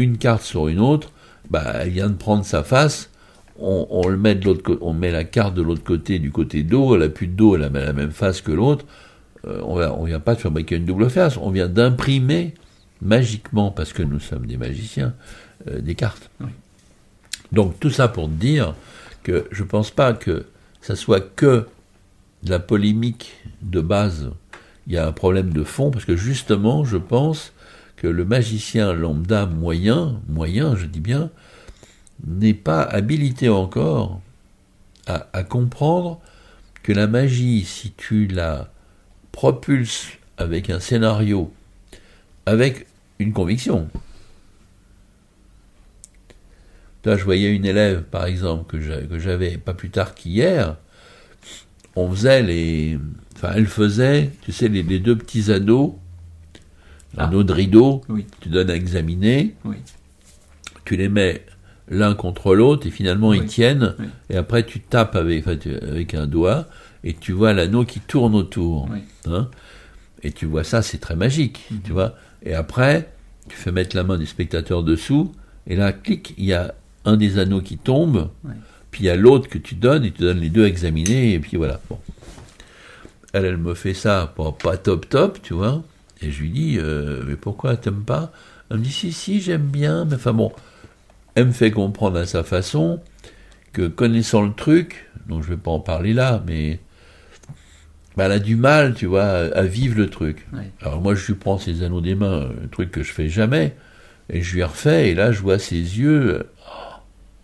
une 0.00 0.18
carte 0.18 0.42
sur 0.42 0.66
une 0.66 0.80
autre, 0.80 1.11
bah, 1.50 1.72
elle 1.80 1.90
vient 1.90 2.08
de 2.08 2.14
prendre 2.14 2.44
sa 2.44 2.62
face, 2.62 3.10
on, 3.58 4.08
le 4.08 4.16
met 4.16 4.34
de 4.34 4.44
l'autre 4.46 4.78
on 4.80 4.92
met 4.92 5.10
la 5.10 5.24
carte 5.24 5.54
de 5.54 5.62
l'autre 5.62 5.84
côté, 5.84 6.18
du 6.18 6.30
côté 6.30 6.62
d'eau, 6.62 6.96
elle 6.96 7.02
a 7.02 7.08
plus 7.08 7.28
de 7.28 7.34
dos, 7.34 7.54
elle 7.54 7.64
a 7.64 7.68
la 7.68 7.92
même 7.92 8.10
face 8.10 8.40
que 8.40 8.50
l'autre, 8.50 8.84
euh, 9.46 9.60
on 9.64 10.02
ne 10.02 10.06
vient 10.06 10.20
pas 10.20 10.34
de 10.34 10.40
fabriquer 10.40 10.76
une 10.76 10.84
double 10.84 11.10
face, 11.10 11.36
on 11.36 11.50
vient 11.50 11.68
d'imprimer 11.68 12.54
magiquement, 13.00 13.70
parce 13.70 13.92
que 13.92 14.02
nous 14.02 14.20
sommes 14.20 14.46
des 14.46 14.56
magiciens, 14.56 15.14
euh, 15.68 15.80
des 15.80 15.94
cartes. 15.94 16.30
Donc 17.50 17.78
tout 17.78 17.90
ça 17.90 18.08
pour 18.08 18.28
dire 18.28 18.74
que 19.22 19.46
je 19.50 19.62
ne 19.62 19.68
pense 19.68 19.90
pas 19.90 20.12
que 20.12 20.46
ça 20.80 20.96
soit 20.96 21.20
que 21.20 21.66
de 22.42 22.50
la 22.50 22.58
polémique 22.58 23.34
de 23.62 23.80
base. 23.80 24.30
Il 24.86 24.94
y 24.94 24.98
a 24.98 25.06
un 25.06 25.12
problème 25.12 25.52
de 25.52 25.62
fond, 25.62 25.90
parce 25.90 26.04
que 26.04 26.16
justement, 26.16 26.84
je 26.84 26.96
pense 26.96 27.51
le 28.06 28.24
magicien 28.24 28.92
lambda 28.92 29.46
moyen, 29.46 30.20
moyen, 30.28 30.76
je 30.76 30.86
dis 30.86 31.00
bien, 31.00 31.30
n'est 32.26 32.54
pas 32.54 32.82
habilité 32.82 33.48
encore 33.48 34.20
à, 35.06 35.42
comprendre 35.42 36.20
que 36.82 36.92
la 36.92 37.06
magie, 37.06 37.64
si 37.64 37.92
tu 37.92 38.26
la 38.26 38.70
propulse 39.32 40.08
avec 40.38 40.70
un 40.70 40.80
scénario, 40.80 41.52
avec 42.46 42.86
une 43.18 43.32
conviction. 43.32 43.88
Là, 47.04 47.16
je 47.16 47.24
voyais 47.24 47.52
une 47.52 47.64
élève, 47.64 48.04
par 48.04 48.26
exemple, 48.26 48.78
que 48.78 49.18
j'avais 49.18 49.58
pas 49.58 49.74
plus 49.74 49.90
tard 49.90 50.14
qu'hier. 50.14 50.76
On 51.96 52.10
faisait 52.10 52.42
les. 52.42 52.98
Enfin, 53.34 53.52
elle 53.56 53.66
faisait, 53.66 54.30
tu 54.42 54.52
sais, 54.52 54.68
les, 54.68 54.82
deux 55.00 55.16
petits 55.16 55.50
anneaux, 55.50 55.98
ah. 57.16 57.24
anneaux 57.24 57.42
de 57.42 57.52
rideau, 57.52 58.02
tu 58.40 58.48
donnes 58.48 58.70
à 58.70 58.74
examiner. 58.74 59.54
Tu 60.84 60.96
les 60.96 61.08
mets 61.08 61.44
l'un 61.88 62.14
contre 62.14 62.54
l'autre 62.54 62.86
et 62.86 62.90
finalement 62.90 63.32
ils 63.32 63.46
tiennent. 63.46 63.94
Et 64.30 64.36
après, 64.36 64.64
tu 64.64 64.80
tapes 64.80 65.16
avec, 65.16 65.46
avec 65.46 66.14
un 66.14 66.26
doigt 66.26 66.66
et 67.04 67.14
tu 67.14 67.32
vois 67.32 67.52
l'anneau 67.52 67.84
qui 67.84 68.00
tourne 68.00 68.34
autour. 68.34 68.88
Hein 69.26 69.48
et 70.22 70.32
tu 70.32 70.46
vois 70.46 70.64
ça, 70.64 70.82
c'est 70.82 70.98
très 70.98 71.16
magique, 71.16 71.66
mhm. 71.70 71.80
tu 71.82 71.92
vois. 71.92 72.14
Et 72.44 72.54
après, 72.54 73.08
tu 73.48 73.56
fais 73.56 73.72
mettre 73.72 73.96
la 73.96 74.04
main 74.04 74.18
du 74.18 74.26
spectateur 74.26 74.82
dessous, 74.82 75.32
et 75.66 75.76
là, 75.76 75.92
clic, 75.92 76.34
il 76.38 76.44
y 76.44 76.52
a 76.52 76.74
un 77.04 77.16
des 77.16 77.38
anneaux 77.38 77.60
qui 77.60 77.78
tombe, 77.78 78.30
puis 78.90 79.04
il 79.04 79.06
y 79.06 79.10
a 79.10 79.16
l'autre 79.16 79.48
que 79.48 79.58
tu 79.58 79.74
donnes, 79.74 80.04
et 80.04 80.10
tu 80.10 80.22
donnes 80.22 80.40
les 80.40 80.50
deux 80.50 80.64
à 80.64 80.68
examiner, 80.68 81.34
et 81.34 81.40
puis 81.40 81.56
voilà. 81.56 81.80
Bon. 81.88 81.98
Elle, 83.32 83.46
elle 83.46 83.56
me 83.56 83.74
fait 83.74 83.94
ça, 83.94 84.32
pas, 84.36 84.52
pas 84.52 84.76
top 84.76 85.08
top, 85.08 85.40
tu 85.42 85.54
vois. 85.54 85.82
Et 86.22 86.30
je 86.30 86.42
lui 86.42 86.50
dis, 86.50 86.78
euh, 86.78 87.22
mais 87.26 87.36
pourquoi 87.36 87.76
t'aimes 87.76 88.04
pas? 88.04 88.32
Elle 88.70 88.78
me 88.78 88.82
dit, 88.82 88.92
si, 88.92 89.12
si, 89.12 89.40
j'aime 89.40 89.66
bien, 89.66 90.04
mais 90.04 90.14
enfin 90.14 90.32
bon, 90.32 90.52
elle 91.34 91.46
me 91.46 91.52
fait 91.52 91.70
comprendre 91.70 92.18
à 92.18 92.26
sa 92.26 92.44
façon 92.44 93.00
que 93.72 93.88
connaissant 93.88 94.42
le 94.42 94.52
truc, 94.52 95.10
donc 95.26 95.42
je 95.42 95.48
vais 95.48 95.56
pas 95.56 95.70
en 95.70 95.80
parler 95.80 96.12
là, 96.12 96.42
mais 96.46 96.78
bah, 98.16 98.26
elle 98.26 98.32
a 98.32 98.38
du 98.38 98.56
mal, 98.56 98.94
tu 98.94 99.06
vois, 99.06 99.24
à, 99.24 99.62
vivre 99.62 99.96
le 99.96 100.08
truc. 100.10 100.46
Alors 100.82 101.00
moi, 101.00 101.14
je 101.14 101.26
lui 101.26 101.34
prends 101.34 101.58
ses 101.58 101.82
anneaux 101.82 102.00
des 102.00 102.14
mains, 102.14 102.50
un 102.62 102.68
truc 102.68 102.90
que 102.90 103.02
je 103.02 103.12
fais 103.12 103.28
jamais, 103.28 103.74
et 104.28 104.42
je 104.42 104.54
lui 104.54 104.62
refais, 104.62 105.10
et 105.10 105.14
là, 105.14 105.32
je 105.32 105.40
vois 105.40 105.58
ses 105.58 105.76
yeux, 105.76 106.46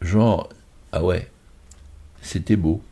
genre, 0.03 0.51
ah 0.93 1.03
ouais, 1.03 1.29
c'était 2.21 2.57
beau. 2.57 2.83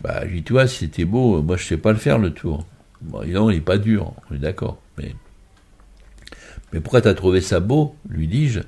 Bah, 0.00 0.20
je 0.22 0.28
lui 0.28 0.38
dis, 0.38 0.44
tu 0.44 0.52
vois, 0.52 0.68
si 0.68 0.78
c'était 0.78 1.04
beau, 1.04 1.42
moi, 1.42 1.56
je 1.56 1.64
sais 1.64 1.76
pas 1.76 1.92
le 1.92 1.98
faire, 1.98 2.18
le 2.18 2.32
tour. 2.32 2.64
Bon, 3.02 3.24
non, 3.26 3.50
il 3.50 3.58
est 3.58 3.60
pas 3.60 3.78
dur, 3.78 4.12
on 4.30 4.34
est 4.34 4.38
d'accord, 4.38 4.78
mais... 4.96 5.14
Mais 6.72 6.80
pourquoi 6.80 7.00
tu 7.00 7.08
as 7.08 7.14
trouvé 7.14 7.40
ça 7.40 7.60
beau 7.60 7.94
lui 8.10 8.26
dis-je? 8.26 8.60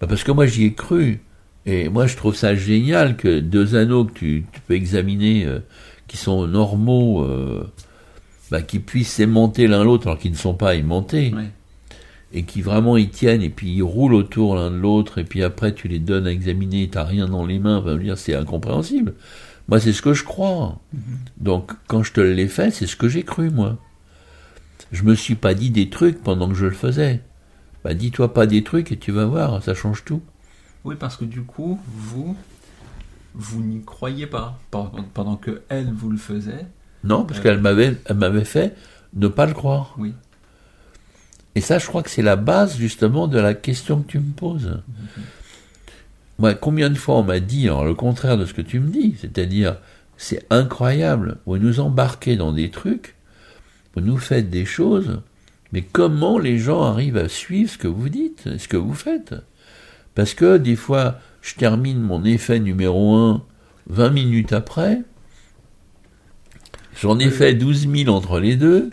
Bah 0.00 0.08
parce 0.08 0.24
que 0.24 0.32
moi, 0.32 0.46
j'y 0.46 0.64
ai 0.64 0.74
cru. 0.74 1.20
Et 1.66 1.88
moi, 1.88 2.08
je 2.08 2.16
trouve 2.16 2.34
ça 2.34 2.56
génial 2.56 3.16
que 3.16 3.38
deux 3.38 3.76
anneaux 3.76 4.04
que 4.04 4.12
tu, 4.12 4.44
peux 4.66 4.74
examiner... 4.74 5.46
Euh, 5.46 5.60
qui 6.06 6.16
sont 6.16 6.46
normaux, 6.46 7.24
euh, 7.24 7.70
bah, 8.50 8.62
qui 8.62 8.78
puissent 8.78 9.12
s'aimanter 9.12 9.66
l'un 9.66 9.84
l'autre 9.84 10.06
alors 10.06 10.18
qu'ils 10.18 10.32
ne 10.32 10.36
sont 10.36 10.54
pas 10.54 10.74
aimantés, 10.74 11.32
et 12.32 12.42
qui 12.44 12.62
vraiment 12.62 12.96
y 12.96 13.08
tiennent, 13.08 13.42
et 13.42 13.48
puis 13.48 13.70
ils 13.70 13.82
roulent 13.82 14.14
autour 14.14 14.54
l'un 14.56 14.70
de 14.70 14.76
l'autre, 14.76 15.18
et 15.18 15.24
puis 15.24 15.42
après 15.42 15.74
tu 15.74 15.88
les 15.88 15.98
donnes 15.98 16.26
à 16.26 16.32
examiner, 16.32 16.88
t'as 16.88 17.04
rien 17.04 17.26
dans 17.26 17.46
les 17.46 17.58
mains, 17.58 17.80
va 17.80 17.96
dire 17.96 18.18
c'est 18.18 18.34
incompréhensible. 18.34 19.14
Moi 19.68 19.80
c'est 19.80 19.92
ce 19.92 20.02
que 20.02 20.14
je 20.14 20.24
crois. 20.24 20.80
Donc 21.38 21.72
quand 21.86 22.02
je 22.02 22.12
te 22.12 22.20
l'ai 22.20 22.48
fait, 22.48 22.70
c'est 22.70 22.86
ce 22.86 22.96
que 22.96 23.08
j'ai 23.08 23.22
cru 23.22 23.50
moi. 23.50 23.78
Je 24.92 25.02
me 25.02 25.14
suis 25.14 25.34
pas 25.34 25.54
dit 25.54 25.70
des 25.70 25.90
trucs 25.90 26.22
pendant 26.22 26.48
que 26.48 26.54
je 26.54 26.66
le 26.66 26.72
faisais. 26.72 27.22
Bah 27.82 27.94
dis-toi 27.94 28.32
pas 28.32 28.46
des 28.46 28.62
trucs 28.62 28.92
et 28.92 28.98
tu 28.98 29.12
vas 29.12 29.26
voir, 29.26 29.62
ça 29.62 29.74
change 29.74 30.04
tout. 30.04 30.22
Oui, 30.84 30.96
parce 30.98 31.16
que 31.16 31.24
du 31.24 31.42
coup, 31.42 31.80
vous, 31.86 32.36
vous 33.34 33.62
n'y 33.62 33.82
croyez 33.82 34.26
pas 34.26 34.58
pendant 34.70 35.36
que 35.36 35.62
elle 35.68 35.92
vous 35.92 36.10
le 36.10 36.18
faisait. 36.18 36.66
Non, 37.04 37.24
parce 37.24 37.40
qu'elle 37.40 37.60
m'avait, 37.60 37.96
elle 38.06 38.16
m'avait 38.16 38.44
fait 38.44 38.74
ne 39.14 39.28
pas 39.28 39.46
le 39.46 39.54
croire. 39.54 39.94
Oui. 39.98 40.14
Et 41.54 41.60
ça, 41.60 41.78
je 41.78 41.86
crois 41.86 42.02
que 42.02 42.10
c'est 42.10 42.22
la 42.22 42.36
base 42.36 42.76
justement 42.76 43.28
de 43.28 43.38
la 43.38 43.54
question 43.54 44.02
que 44.02 44.08
tu 44.08 44.18
me 44.18 44.32
poses. 44.32 44.82
Mm-hmm. 44.90 45.22
Moi, 46.38 46.54
combien 46.54 46.90
de 46.90 46.96
fois 46.96 47.16
on 47.16 47.22
m'a 47.22 47.40
dit 47.40 47.68
alors, 47.68 47.84
le 47.84 47.94
contraire 47.94 48.36
de 48.36 48.44
ce 48.44 48.54
que 48.54 48.62
tu 48.62 48.80
me 48.80 48.90
dis, 48.90 49.14
c'est-à-dire 49.20 49.78
c'est 50.16 50.44
incroyable, 50.50 51.38
vous 51.46 51.58
nous 51.58 51.80
embarquez 51.80 52.36
dans 52.36 52.52
des 52.52 52.70
trucs, 52.70 53.14
vous 53.94 54.00
nous 54.00 54.18
faites 54.18 54.50
des 54.50 54.64
choses, 54.64 55.20
mais 55.72 55.82
comment 55.82 56.38
les 56.38 56.58
gens 56.58 56.82
arrivent 56.82 57.16
à 57.16 57.28
suivre 57.28 57.70
ce 57.70 57.78
que 57.78 57.88
vous 57.88 58.08
dites, 58.08 58.48
ce 58.58 58.68
que 58.68 58.76
vous 58.76 58.94
faites? 58.94 59.34
Parce 60.14 60.34
que 60.34 60.56
des 60.56 60.76
fois, 60.76 61.18
je 61.42 61.54
termine 61.54 62.00
mon 62.00 62.24
effet 62.24 62.60
numéro 62.60 63.14
1 63.14 63.42
20 63.88 64.10
minutes 64.10 64.52
après. 64.52 65.02
J'en 67.00 67.18
ai 67.18 67.30
fait 67.30 67.54
12 67.54 67.88
000 67.90 68.16
entre 68.16 68.38
les 68.38 68.56
deux. 68.56 68.90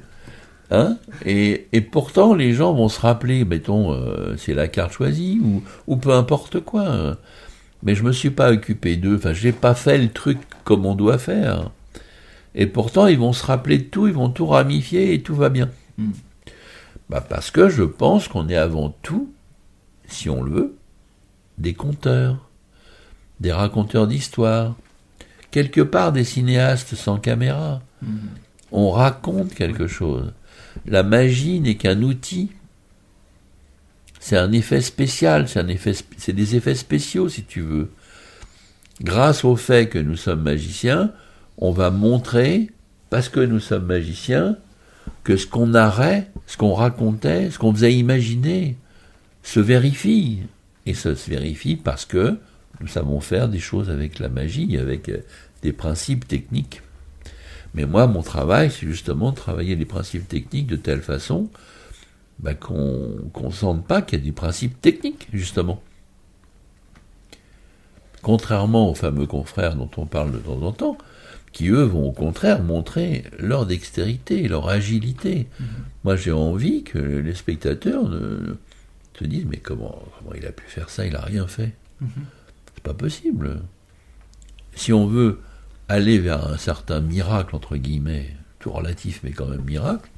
Hein? 0.71 0.97
Et, 1.25 1.81
pourtant, 1.91 2.33
les 2.33 2.53
gens 2.53 2.73
vont 2.73 2.87
se 2.87 2.99
rappeler, 2.99 3.43
mettons, 3.43 3.93
euh, 3.93 4.35
c'est 4.37 4.53
la 4.53 4.69
carte 4.69 4.93
choisie, 4.93 5.39
ou, 5.43 5.61
ou 5.87 5.97
peu 5.97 6.13
importe 6.13 6.61
quoi. 6.61 7.17
Mais 7.83 7.93
je 7.93 8.03
me 8.03 8.11
suis 8.11 8.29
pas 8.29 8.51
occupé 8.51 8.95
d'eux, 8.95 9.17
enfin, 9.17 9.33
j'ai 9.33 9.51
pas 9.51 9.75
fait 9.75 9.97
le 9.97 10.09
truc 10.09 10.39
comme 10.63 10.85
on 10.85 10.95
doit 10.95 11.17
faire. 11.17 11.71
Et 12.55 12.67
pourtant, 12.67 13.07
ils 13.07 13.17
vont 13.17 13.33
se 13.33 13.45
rappeler 13.45 13.79
de 13.79 13.83
tout, 13.83 14.07
ils 14.07 14.13
vont 14.13 14.29
tout 14.29 14.47
ramifier 14.47 15.13
et 15.13 15.21
tout 15.21 15.35
va 15.35 15.49
bien. 15.49 15.69
Hmm. 15.97 16.11
Bah 17.09 17.21
parce 17.21 17.51
que 17.51 17.69
je 17.69 17.83
pense 17.83 18.27
qu'on 18.27 18.47
est 18.47 18.55
avant 18.55 18.95
tout, 19.01 19.33
si 20.07 20.29
on 20.29 20.41
le 20.43 20.51
veut, 20.51 20.75
des 21.57 21.73
conteurs, 21.73 22.49
des 23.39 23.51
raconteurs 23.51 24.07
d'histoires, 24.07 24.75
quelque 25.51 25.81
part 25.81 26.13
des 26.13 26.23
cinéastes 26.23 26.95
sans 26.95 27.17
caméra. 27.17 27.81
Hmm. 28.01 28.29
On 28.71 28.91
raconte 28.91 29.53
quelque 29.53 29.87
chose. 29.87 30.31
La 30.85 31.03
magie 31.03 31.59
n'est 31.59 31.75
qu'un 31.75 32.01
outil. 32.01 32.51
C'est 34.19 34.37
un 34.37 34.51
effet 34.51 34.81
spécial, 34.81 35.47
c'est 35.47 36.33
des 36.33 36.55
effets 36.55 36.75
spéciaux 36.75 37.27
si 37.27 37.43
tu 37.43 37.61
veux. 37.61 37.91
Grâce 39.01 39.43
au 39.43 39.55
fait 39.55 39.89
que 39.89 39.97
nous 39.97 40.15
sommes 40.15 40.43
magiciens, 40.43 41.11
on 41.57 41.71
va 41.71 41.89
montrer, 41.89 42.69
parce 43.09 43.29
que 43.29 43.39
nous 43.39 43.59
sommes 43.59 43.85
magiciens, 43.85 44.57
que 45.23 45.37
ce 45.37 45.47
qu'on 45.47 45.67
narrait, 45.67 46.29
ce 46.45 46.57
qu'on 46.57 46.73
racontait, 46.73 47.49
ce 47.49 47.57
qu'on 47.57 47.73
faisait 47.73 47.93
imaginer, 47.93 48.77
se 49.43 49.59
vérifie. 49.59 50.39
Et 50.85 50.93
ça 50.93 51.15
se 51.15 51.29
vérifie 51.29 51.75
parce 51.75 52.05
que 52.05 52.37
nous 52.79 52.87
savons 52.87 53.19
faire 53.19 53.47
des 53.47 53.59
choses 53.59 53.89
avec 53.89 54.19
la 54.19 54.29
magie, 54.29 54.77
avec 54.77 55.09
euh, 55.09 55.19
des 55.61 55.73
principes 55.73 56.27
techniques. 56.27 56.81
Mais 57.73 57.85
moi, 57.85 58.07
mon 58.07 58.21
travail, 58.21 58.69
c'est 58.69 58.85
justement 58.85 59.31
de 59.31 59.35
travailler 59.35 59.75
les 59.75 59.85
principes 59.85 60.27
techniques 60.27 60.67
de 60.67 60.75
telle 60.75 61.01
façon 61.01 61.49
bah, 62.39 62.53
qu'on 62.53 63.31
ne 63.43 63.51
sente 63.51 63.85
pas 63.85 64.01
qu'il 64.01 64.19
y 64.19 64.21
a 64.21 64.25
des 64.25 64.31
principes 64.31 64.81
techniques, 64.81 65.27
justement. 65.31 65.81
Contrairement 68.21 68.89
aux 68.89 68.95
fameux 68.95 69.25
confrères 69.25 69.75
dont 69.75 69.89
on 69.97 70.05
parle 70.05 70.31
de 70.31 70.37
temps 70.37 70.61
en 70.61 70.71
temps, 70.71 70.97
qui 71.51 71.67
eux 71.67 71.83
vont 71.83 72.07
au 72.07 72.11
contraire 72.11 72.63
montrer 72.63 73.23
leur 73.37 73.65
dextérité, 73.65 74.47
leur 74.47 74.69
agilité. 74.69 75.47
Mhm. 75.59 75.67
Moi 76.03 76.15
j'ai 76.15 76.31
envie 76.31 76.83
que 76.83 76.97
les 76.97 77.33
spectateurs 77.33 78.09
se 79.19 79.23
disent 79.25 79.45
mais 79.45 79.57
comment, 79.57 80.01
comment 80.17 80.33
il 80.35 80.45
a 80.45 80.51
pu 80.51 80.63
faire 80.67 80.89
ça, 80.89 81.05
il 81.05 81.13
n'a 81.13 81.21
rien 81.21 81.47
fait. 81.47 81.73
Mhm. 81.99 82.09
C'est 82.73 82.83
pas 82.83 82.93
possible. 82.93 83.61
Si 84.75 84.93
on 84.93 85.07
veut 85.07 85.39
aller 85.91 86.19
vers 86.19 86.47
un 86.47 86.57
certain 86.57 87.01
miracle, 87.01 87.55
entre 87.55 87.77
guillemets, 87.77 88.35
tout 88.59 88.71
relatif 88.71 89.21
mais 89.23 89.31
quand 89.31 89.47
même 89.47 89.63
miracle, 89.63 90.09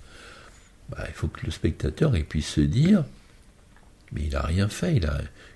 bah, 0.89 1.05
il 1.07 1.13
faut 1.13 1.27
que 1.27 1.45
le 1.45 1.51
spectateur 1.51 2.13
puisse 2.27 2.47
se 2.47 2.61
dire 2.61 3.03
mais 4.13 4.21
il 4.23 4.31
n'a 4.31 4.41
rien 4.41 4.67
fait, 4.69 5.01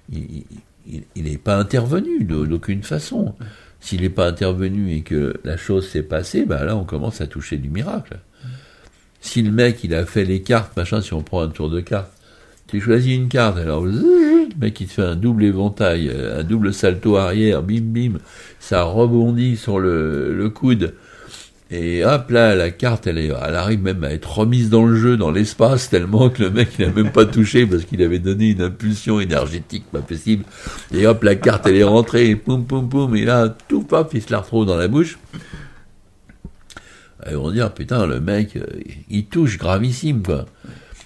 il 0.10 1.24
n'est 1.24 1.38
pas 1.38 1.58
intervenu 1.58 2.24
d'aucune 2.24 2.84
façon. 2.84 3.36
S'il 3.80 4.02
n'est 4.02 4.10
pas 4.10 4.28
intervenu 4.28 4.94
et 4.94 5.02
que 5.02 5.40
la 5.44 5.58
chose 5.58 5.88
s'est 5.88 6.04
passée, 6.04 6.46
bah 6.46 6.64
là 6.64 6.76
on 6.76 6.84
commence 6.84 7.22
à 7.22 7.28
toucher 7.28 7.58
du 7.58 7.70
miracle. 7.70 8.20
Si 9.22 9.42
le 9.44 9.52
mec 9.52 9.84
il 9.84 9.94
a 9.94 10.06
fait 10.06 10.26
les 10.26 10.42
cartes, 10.42 10.76
machin, 10.76 11.02
si 11.02 11.14
on 11.14 11.22
prend 11.22 11.42
un 11.42 11.50
tour 11.50 11.70
de 11.70 11.82
cartes, 11.82 12.12
tu 12.68 12.82
choisis 12.82 13.16
une 13.16 13.30
carte, 13.30 13.58
alors 13.58 13.86
mec 14.58 14.80
il 14.82 14.88
te 14.88 14.94
fait 14.94 15.02
un 15.04 15.16
double 15.16 15.44
éventail, 15.44 16.12
un 16.12 16.44
double 16.44 16.74
salto 16.74 17.18
arrière, 17.18 17.64
bim 17.64 17.82
bim, 17.82 18.20
ça 18.60 18.84
rebondit 18.84 19.58
sur 19.58 19.80
le, 19.80 20.34
le 20.34 20.50
coude, 20.50 20.94
et 21.70 22.06
hop 22.06 22.32
là, 22.32 22.56
la 22.56 22.72
carte, 22.72 23.08
elle, 23.08 23.18
est, 23.18 23.28
elle 23.28 23.56
arrive 23.56 23.82
même 23.82 24.04
à 24.06 24.12
être 24.12 24.38
remise 24.38 24.70
dans 24.70 24.86
le 24.86 24.96
jeu, 24.96 25.18
dans 25.18 25.32
l'espace, 25.32 25.90
tellement 25.90 26.30
que 26.30 26.44
le 26.44 26.50
mec, 26.50 26.80
n'a 26.80 26.90
même 26.90 27.12
pas 27.12 27.26
touché 27.26 27.66
parce 27.66 27.84
qu'il 27.84 28.02
avait 28.02 28.20
donné 28.20 28.52
une 28.52 28.62
impulsion 28.62 29.20
énergétique 29.20 29.84
pas 29.92 30.00
possible. 30.00 30.46
Et 30.94 31.06
hop, 31.06 31.24
la 31.24 31.36
carte, 31.36 31.68
elle 31.68 31.76
est 31.76 31.84
rentrée, 31.84 32.30
et 32.30 32.36
poum, 32.38 32.66
poum, 32.66 32.88
poum, 32.88 33.16
et 33.18 33.26
là, 33.26 33.54
tout 33.68 33.84
paf, 33.84 34.08
il 34.14 34.22
se 34.22 34.32
la 34.32 34.40
retrouve 34.40 34.66
dans 34.66 34.78
la 34.78 34.88
bouche. 34.88 35.20
Ils 37.30 37.36
vont 37.36 37.52
dire, 37.52 37.74
putain, 37.74 38.06
le 38.06 38.22
mec, 38.22 38.56
euh, 38.56 38.66
il 39.10 39.26
touche 39.26 39.58
gravissime, 39.58 40.24
quoi. 40.24 40.46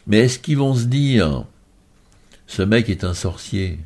Mais 0.05 0.19
est-ce 0.19 0.37
qu'ils 0.37 0.57
vont 0.57 0.75
se 0.75 0.85
dire, 0.85 1.45
ce 2.51 2.63
mec 2.63 2.89
est 2.89 3.05
un 3.05 3.13
sorcier. 3.13 3.79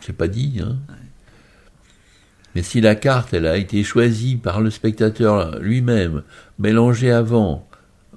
C'est 0.00 0.12
pas 0.12 0.28
dit, 0.28 0.60
hein. 0.62 0.76
Mais 2.54 2.62
si 2.62 2.82
la 2.82 2.94
carte, 2.94 3.32
elle 3.32 3.46
a 3.46 3.56
été 3.56 3.82
choisie 3.82 4.36
par 4.36 4.60
le 4.60 4.68
spectateur 4.68 5.58
lui-même, 5.58 6.22
mélangée 6.58 7.10
avant, 7.10 7.66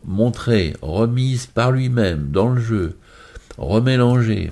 montrée, 0.04 0.74
remise 0.82 1.46
par 1.46 1.72
lui-même 1.72 2.32
dans 2.32 2.50
le 2.50 2.60
jeu, 2.60 2.98
remélangée, 3.58 4.52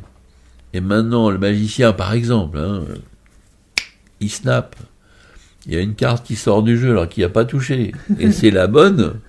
et 0.71 0.79
maintenant 0.79 1.29
le 1.29 1.37
magicien, 1.37 1.91
par 1.91 2.13
exemple, 2.13 2.59
hein, 2.59 2.85
il 4.21 4.31
snap, 4.31 4.77
il 5.65 5.73
y 5.73 5.75
a 5.75 5.81
une 5.81 5.95
carte 5.95 6.25
qui 6.25 6.37
sort 6.37 6.63
du 6.63 6.77
jeu 6.77 6.91
alors 6.91 7.09
qu'il 7.09 7.23
n'a 7.23 7.29
pas 7.29 7.43
touché, 7.43 7.91
et 8.17 8.31
c'est 8.31 8.51
la 8.51 8.67
bonne, 8.67 9.19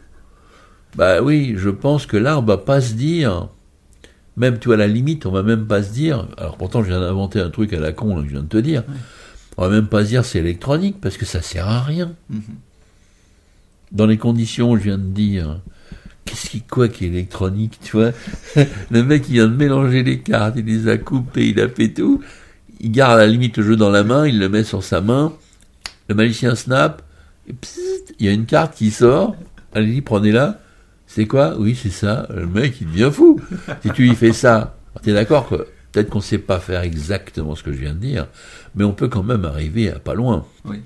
bah 0.94 1.20
oui, 1.20 1.54
je 1.56 1.70
pense 1.70 2.06
que 2.06 2.16
là, 2.16 2.38
on 2.38 2.42
va 2.42 2.58
pas 2.58 2.80
se 2.80 2.94
dire, 2.94 3.48
même 4.36 4.58
tu 4.58 4.72
à 4.72 4.76
la 4.76 4.86
limite, 4.86 5.26
on 5.26 5.30
va 5.30 5.42
même 5.42 5.66
pas 5.66 5.82
se 5.82 5.92
dire, 5.92 6.26
alors 6.36 6.56
pourtant 6.56 6.82
je 6.82 6.88
viens 6.88 7.00
d'inventer 7.00 7.40
un 7.40 7.50
truc 7.50 7.72
à 7.72 7.80
la 7.80 7.92
con, 7.92 8.16
que 8.16 8.26
je 8.26 8.32
viens 8.32 8.42
de 8.42 8.48
te 8.48 8.56
dire, 8.56 8.82
on 9.56 9.62
va 9.62 9.68
même 9.68 9.86
pas 9.86 10.02
dire 10.02 10.24
c'est 10.24 10.40
électronique 10.40 10.96
parce 11.00 11.16
que 11.16 11.24
ça 11.24 11.42
sert 11.42 11.68
à 11.68 11.80
rien. 11.80 12.12
Mhm. 12.30 12.42
Dans 13.92 14.06
les 14.06 14.18
conditions, 14.18 14.76
je 14.76 14.82
viens 14.82 14.98
de 14.98 15.02
dire, 15.04 15.60
qu'est-ce 16.24 16.50
qui 16.50 16.62
quoi 16.62 16.88
qui 16.88 17.04
est 17.04 17.08
électronique, 17.08 17.78
tu 17.82 17.96
vois? 17.96 18.10
Le 18.90 19.04
mec 19.04 19.24
il 19.28 19.34
vient 19.34 19.46
de 19.48 19.54
mélanger 19.54 20.02
les 20.02 20.20
cartes, 20.20 20.54
il 20.56 20.64
les 20.64 20.88
a 20.88 20.98
coupées, 20.98 21.48
il 21.48 21.60
a 21.60 21.68
fait 21.68 21.90
tout. 21.90 22.22
Il 22.80 22.90
garde 22.90 23.14
à 23.14 23.18
la 23.18 23.26
limite 23.26 23.56
le 23.58 23.62
jeu 23.62 23.76
dans 23.76 23.90
la 23.90 24.02
main, 24.02 24.26
il 24.26 24.38
le 24.38 24.48
met 24.48 24.64
sur 24.64 24.82
sa 24.82 25.00
main. 25.00 25.32
Le 26.08 26.14
magicien 26.14 26.54
snap, 26.54 27.02
et 27.48 27.54
il 28.18 28.26
y 28.26 28.28
a 28.28 28.32
une 28.32 28.46
carte 28.46 28.74
qui 28.74 28.90
sort. 28.90 29.36
Allez-y, 29.74 30.00
prenez-la. 30.00 30.60
C'est 31.14 31.26
quoi? 31.26 31.54
Oui, 31.56 31.78
c'est 31.80 31.92
ça. 31.92 32.26
Le 32.34 32.44
mec, 32.44 32.80
il 32.80 32.88
devient 32.88 33.10
fou. 33.12 33.40
si 33.82 33.90
tu 33.90 34.02
lui 34.02 34.16
fais 34.16 34.32
ça, 34.32 34.76
t'es 35.00 35.12
d'accord 35.12 35.48
que 35.48 35.68
peut-être 35.92 36.10
qu'on 36.10 36.18
ne 36.18 36.24
sait 36.24 36.38
pas 36.38 36.58
faire 36.58 36.80
exactement 36.80 37.54
ce 37.54 37.62
que 37.62 37.72
je 37.72 37.78
viens 37.78 37.94
de 37.94 38.00
dire, 38.00 38.26
mais 38.74 38.82
on 38.82 38.90
peut 38.90 39.06
quand 39.06 39.22
même 39.22 39.44
arriver 39.44 39.92
à 39.92 40.00
pas 40.00 40.14
loin. 40.14 40.44
Oui. 40.64 40.80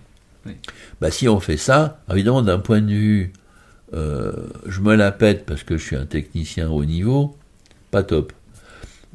Bah, 1.01 1.11
si 1.11 1.31
on 1.31 1.41
fait 1.41 1.57
ça, 1.57 2.03
évidemment, 2.13 2.43
d'un 2.43 2.59
point 2.59 2.83
de 2.83 2.93
vue, 2.93 3.33
euh, 3.95 4.35
je 4.67 4.83
me 4.83 4.95
la 4.97 5.13
pète 5.13 5.47
parce 5.47 5.63
que 5.63 5.79
je 5.79 5.83
suis 5.83 5.97
un 5.97 6.05
technicien 6.05 6.69
haut 6.69 6.85
niveau, 6.85 7.35
pas 7.91 8.03
top. 8.03 8.35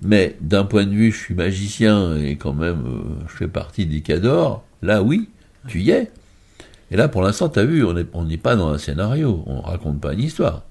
Mais 0.01 0.35
d'un 0.41 0.63
point 0.63 0.85
de 0.85 0.93
vue, 0.93 1.11
je 1.11 1.17
suis 1.19 1.35
magicien 1.35 2.17
et 2.17 2.37
quand 2.37 2.53
même, 2.53 2.85
euh, 2.87 3.25
je 3.27 3.35
fais 3.35 3.47
partie 3.47 3.85
des 3.85 4.01
cadors, 4.01 4.63
là, 4.81 5.03
oui, 5.03 5.29
tu 5.67 5.79
y 5.81 5.91
es. 5.91 6.09
Et 6.89 6.97
là, 6.97 7.07
pour 7.07 7.21
l'instant, 7.21 7.49
tu 7.49 7.59
as 7.59 7.65
vu, 7.65 7.85
on 7.85 8.23
n'est 8.25 8.37
pas 8.37 8.55
dans 8.55 8.69
un 8.69 8.79
scénario, 8.79 9.43
on 9.45 9.61
raconte 9.61 10.01
pas 10.01 10.13
une 10.13 10.21
histoire. 10.21 10.63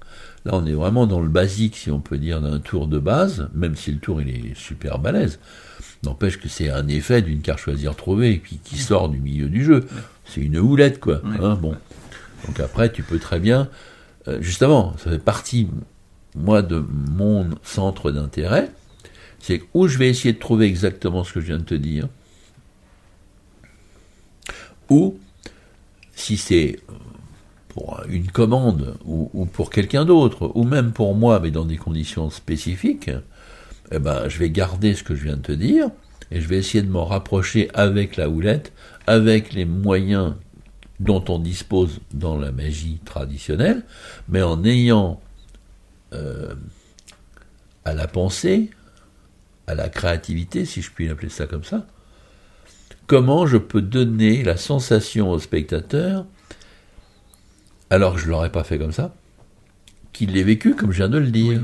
Là, 0.45 0.51
on 0.55 0.65
est 0.65 0.73
vraiment 0.73 1.07
dans 1.07 1.21
le 1.21 1.29
basique, 1.29 1.77
si 1.77 1.89
on 1.89 2.01
peut 2.01 2.17
dire, 2.17 2.41
d'un 2.41 2.59
tour 2.59 2.87
de 2.87 2.99
base, 2.99 3.49
même 3.53 3.75
si 3.75 3.91
le 3.91 3.99
tour, 3.99 4.21
il 4.21 4.29
est 4.29 4.57
super 4.57 4.99
balèze. 4.99 5.39
N'empêche 6.03 6.37
que 6.37 6.49
c'est 6.49 6.69
un 6.69 6.87
effet 6.89 7.21
d'une 7.21 7.41
carte 7.41 7.59
choisir 7.59 7.95
trouvée 7.95 8.41
qui, 8.45 8.57
qui 8.57 8.77
sort 8.77 9.07
du 9.07 9.19
milieu 9.19 9.47
du 9.47 9.63
jeu. 9.63 9.87
C'est 10.25 10.41
une 10.41 10.57
houlette, 10.57 10.99
quoi. 10.99 11.21
Hein, 11.39 11.55
bon. 11.55 11.75
Donc 12.45 12.59
après, 12.59 12.91
tu 12.91 13.03
peux 13.03 13.19
très 13.19 13.39
bien. 13.39 13.69
Euh, 14.27 14.41
justement, 14.41 14.95
ça 14.97 15.11
fait 15.11 15.19
partie, 15.19 15.69
moi, 16.35 16.61
de 16.61 16.83
mon 16.89 17.49
centre 17.63 18.11
d'intérêt. 18.11 18.69
C'est 19.39 19.63
où 19.73 19.87
je 19.87 19.97
vais 19.97 20.09
essayer 20.09 20.33
de 20.33 20.39
trouver 20.39 20.65
exactement 20.65 21.23
ce 21.23 21.31
que 21.31 21.39
je 21.39 21.47
viens 21.47 21.57
de 21.57 21.63
te 21.63 21.75
dire. 21.75 22.09
Ou, 24.89 25.17
si 26.15 26.35
c'est 26.35 26.79
pour 27.73 28.01
une 28.07 28.27
commande 28.27 28.97
ou, 29.05 29.29
ou 29.33 29.45
pour 29.45 29.69
quelqu'un 29.69 30.05
d'autre, 30.05 30.51
ou 30.53 30.63
même 30.63 30.91
pour 30.91 31.15
moi, 31.15 31.39
mais 31.39 31.51
dans 31.51 31.65
des 31.65 31.77
conditions 31.77 32.29
spécifiques, 32.29 33.09
eh 33.91 33.99
ben, 33.99 34.29
je 34.29 34.37
vais 34.37 34.49
garder 34.49 34.93
ce 34.93 35.03
que 35.03 35.15
je 35.15 35.23
viens 35.23 35.37
de 35.37 35.41
te 35.41 35.51
dire, 35.51 35.89
et 36.31 36.39
je 36.39 36.47
vais 36.47 36.57
essayer 36.57 36.83
de 36.83 36.89
m'en 36.89 37.05
rapprocher 37.05 37.69
avec 37.73 38.15
la 38.15 38.29
houlette, 38.29 38.73
avec 39.07 39.53
les 39.53 39.65
moyens 39.65 40.35
dont 40.99 41.23
on 41.29 41.39
dispose 41.39 41.99
dans 42.13 42.37
la 42.37 42.51
magie 42.51 42.99
traditionnelle, 43.05 43.83
mais 44.29 44.41
en 44.41 44.63
ayant 44.63 45.19
euh, 46.13 46.53
à 47.85 47.93
la 47.93 48.07
pensée, 48.07 48.69
à 49.67 49.75
la 49.75 49.89
créativité, 49.89 50.65
si 50.65 50.81
je 50.81 50.91
puis 50.91 51.07
l'appeler 51.07 51.29
ça 51.29 51.47
comme 51.47 51.63
ça, 51.63 51.85
comment 53.07 53.47
je 53.47 53.57
peux 53.57 53.81
donner 53.81 54.43
la 54.43 54.57
sensation 54.57 55.31
au 55.31 55.39
spectateur, 55.39 56.25
alors 57.89 58.15
que 58.15 58.19
je 58.19 58.25
ne 58.25 58.31
l'aurais 58.31 58.51
pas 58.51 58.63
fait 58.63 58.77
comme 58.77 58.91
ça, 58.91 59.13
qu'il 60.11 60.33
l'ait 60.33 60.43
vécu 60.43 60.75
comme 60.75 60.91
je 60.91 60.97
viens 60.97 61.09
de 61.09 61.17
le 61.17 61.31
dire. 61.31 61.63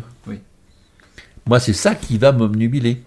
Moi, 1.45 1.59
c'est 1.59 1.73
ça 1.73 1.95
qui 1.95 2.17
va 2.19 2.31
m'obnubiler. 2.31 3.01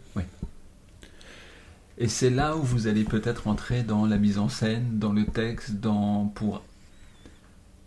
Et 1.99 2.09
c'est 2.09 2.31
là 2.31 2.57
où 2.57 2.63
vous 2.63 2.89
allez 2.89 3.05
peut-être 3.05 3.47
entrer 3.47 3.85
dans 3.85 4.07
la 4.07 4.17
mise 4.17 4.39
en 4.39 4.49
scène, 4.49 4.99
dans 4.99 5.13
le 5.13 5.25
texte, 5.25 5.75
dans 5.75 6.25
pour 6.35 6.65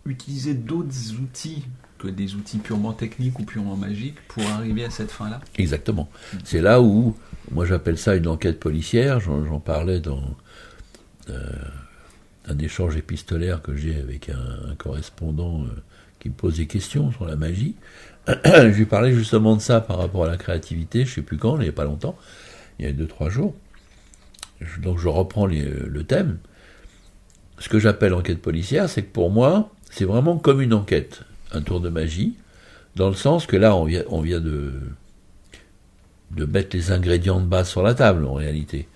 utiliser 0.06 0.54
d'autres 0.54 1.20
outils 1.22 1.66
que 1.98 2.08
des 2.08 2.36
outils 2.36 2.60
purement 2.60 2.94
techniques 2.94 3.40
ou 3.40 3.44
purement 3.44 3.76
magiques 3.76 4.16
pour 4.30 4.44
arriver 4.52 4.86
à 4.86 4.90
cette 4.90 5.12
fin-là. 5.12 5.42
Exactement. 5.58 6.08
C'est 6.46 6.62
là 6.62 6.82
où, 6.82 7.18
moi 7.52 7.66
j'appelle 7.66 7.98
ça 7.98 8.16
une 8.16 8.28
enquête 8.28 8.60
policière, 8.60 9.20
j'en 9.20 9.60
parlais 9.60 10.00
dans 10.00 10.24
euh, 11.30 11.52
un 12.48 12.58
échange 12.60 12.96
épistolaire 12.96 13.62
que 13.62 13.76
j'ai 13.76 13.96
avec 13.96 14.30
un, 14.30 14.76
correspondant 14.76 15.64
euh, 15.64 15.68
qui 16.20 16.30
me 16.30 16.34
pose 16.34 16.58
des 16.58 16.68
questions 16.68 17.12
sur 17.12 17.26
la 17.26 17.36
magie. 17.36 17.76
je 18.28 18.68
lui 18.68 18.86
parlais 18.86 19.14
justement 19.14 19.56
de 19.56 19.62
ça 19.62 19.82
par 19.82 19.98
rapport 19.98 20.26
à 20.26 20.28
la 20.28 20.38
créativité, 20.38 21.06
je 21.06 21.12
ne 21.12 21.16
sais 21.16 21.22
plus 21.22 21.38
quand, 21.38 21.58
il 21.58 21.64
n'y 21.64 21.70
a 21.70 21.74
pas 21.74 21.84
longtemps, 21.84 22.18
il 22.80 22.86
y 22.86 22.88
a 22.88 22.92
deux, 22.92 23.08
trois 23.08 23.30
jours. 23.30 23.56
donc 24.82 25.00
je 25.00 25.08
reprends 25.08 25.46
le 25.46 26.04
thème. 26.04 26.38
Ce 27.60 27.70
que 27.70 27.80
j'appelle 27.80 28.14
enquête 28.14 28.42
policière, 28.42 28.90
c'est 28.90 29.04
que 29.04 29.12
pour 29.12 29.32
moi, 29.32 29.72
c'est 29.90 30.06
vraiment 30.06 30.38
comme 30.38 30.62
une 30.62 30.74
enquête, 30.74 31.22
un 31.54 31.62
tour 31.62 31.80
de 31.80 31.90
magie, 31.90 32.36
dans 32.96 33.08
le 33.08 33.16
sens 33.16 33.46
que 33.46 33.56
là, 33.56 33.76
on 33.76 33.86
vient, 33.86 34.04
on 34.10 34.22
vient 34.22 34.42
de, 34.42 34.74
de 36.32 36.46
mettre 36.46 36.76
les 36.76 36.92
ingrédients 36.92 37.40
de 37.40 37.46
base 37.46 37.70
sur 37.70 37.84
la 37.84 37.94
table, 37.94 38.26
en 38.26 38.34
réalité. 38.34 38.88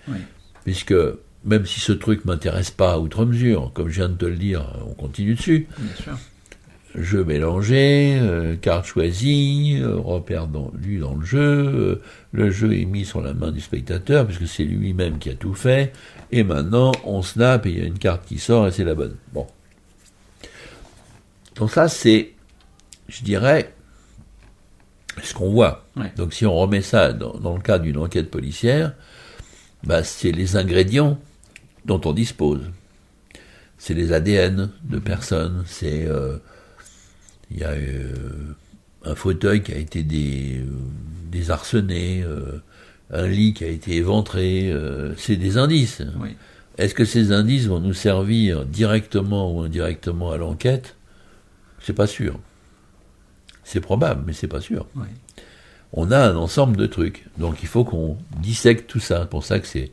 Puisque, 0.64 0.94
même 1.44 1.66
si 1.66 1.80
ce 1.80 1.92
truc 1.92 2.24
m'intéresse 2.24 2.70
pas 2.70 2.92
à 2.92 2.98
outre 2.98 3.24
mesure, 3.24 3.70
comme 3.72 3.88
je 3.88 3.96
viens 3.96 4.08
de 4.08 4.14
te 4.14 4.26
le 4.26 4.36
dire, 4.36 4.64
on 4.86 4.94
continue 4.94 5.34
dessus. 5.34 5.66
Bien 5.78 5.94
sûr. 6.02 6.18
Jeu 6.96 7.24
mélangé, 7.24 8.18
euh, 8.20 8.56
carte 8.56 8.84
choisie, 8.84 9.78
euh, 9.80 9.94
repère 9.96 10.48
dans, 10.48 10.72
lu 10.74 10.98
dans 10.98 11.14
le 11.14 11.24
jeu, 11.24 11.38
euh, 11.38 12.02
le 12.32 12.50
jeu 12.50 12.76
est 12.76 12.84
mis 12.84 13.04
sur 13.04 13.20
la 13.20 13.32
main 13.32 13.52
du 13.52 13.60
spectateur, 13.60 14.26
puisque 14.26 14.48
c'est 14.48 14.64
lui-même 14.64 15.18
qui 15.18 15.30
a 15.30 15.34
tout 15.34 15.54
fait, 15.54 15.92
et 16.32 16.42
maintenant 16.42 16.90
on 17.04 17.22
snap 17.22 17.64
et 17.66 17.70
il 17.70 17.78
y 17.78 17.82
a 17.82 17.84
une 17.84 17.98
carte 17.98 18.26
qui 18.26 18.38
sort 18.38 18.66
et 18.66 18.72
c'est 18.72 18.82
la 18.82 18.96
bonne. 18.96 19.14
Bon. 19.32 19.46
Donc 21.54 21.70
ça, 21.70 21.86
c'est, 21.86 22.32
je 23.08 23.22
dirais, 23.22 23.72
ce 25.22 25.32
qu'on 25.32 25.50
voit. 25.50 25.86
Donc 26.16 26.32
si 26.32 26.44
on 26.44 26.56
remet 26.56 26.82
ça 26.82 27.12
dans, 27.12 27.54
le 27.54 27.62
cadre 27.62 27.84
d'une 27.84 27.98
enquête 27.98 28.30
policière, 28.30 28.94
bah, 29.84 30.02
c'est 30.02 30.32
les 30.32 30.56
ingrédients 30.56 31.20
dont 31.84 32.00
on 32.04 32.12
dispose. 32.12 32.62
C'est 33.78 33.94
les 33.94 34.12
ADN 34.12 34.70
de 34.84 34.98
personnes, 34.98 35.64
c'est... 35.66 36.06
Euh, 36.06 36.36
il 37.50 37.58
y 37.58 37.64
a 37.64 37.70
euh, 37.70 38.54
un 39.04 39.14
fauteuil 39.14 39.62
qui 39.62 39.72
a 39.72 39.76
été 39.76 40.04
des, 40.04 40.58
euh, 40.58 40.66
désarçonné, 41.32 42.24
un 43.10 43.26
lit 43.26 43.54
qui 43.54 43.64
a 43.64 43.68
été 43.68 43.96
éventré, 43.96 44.72
c'est 45.16 45.36
des 45.36 45.56
indices. 45.58 46.02
Est-ce 46.78 46.94
que 46.94 47.04
ces 47.04 47.32
indices 47.32 47.66
vont 47.66 47.80
nous 47.80 47.94
servir 47.94 48.64
directement 48.64 49.52
ou 49.52 49.62
indirectement 49.62 50.30
à 50.30 50.36
l'enquête? 50.36 50.94
C'est 51.80 51.92
pas 51.92 52.06
sûr. 52.06 52.38
C'est 53.64 53.80
probable, 53.80 54.22
mais 54.26 54.32
c'est 54.32 54.48
pas 54.48 54.60
sûr. 54.60 54.86
On 55.92 56.10
a 56.10 56.18
un 56.18 56.36
ensemble 56.36 56.76
de 56.76 56.86
trucs. 56.86 57.26
Donc 57.38 57.62
il 57.62 57.68
faut 57.68 57.84
qu'on 57.84 58.16
dissecte 58.38 58.88
tout 58.88 59.00
ça. 59.00 59.22
C'est 59.22 59.30
pour 59.30 59.44
ça 59.44 59.58
que 59.58 59.66
c'est. 59.66 59.90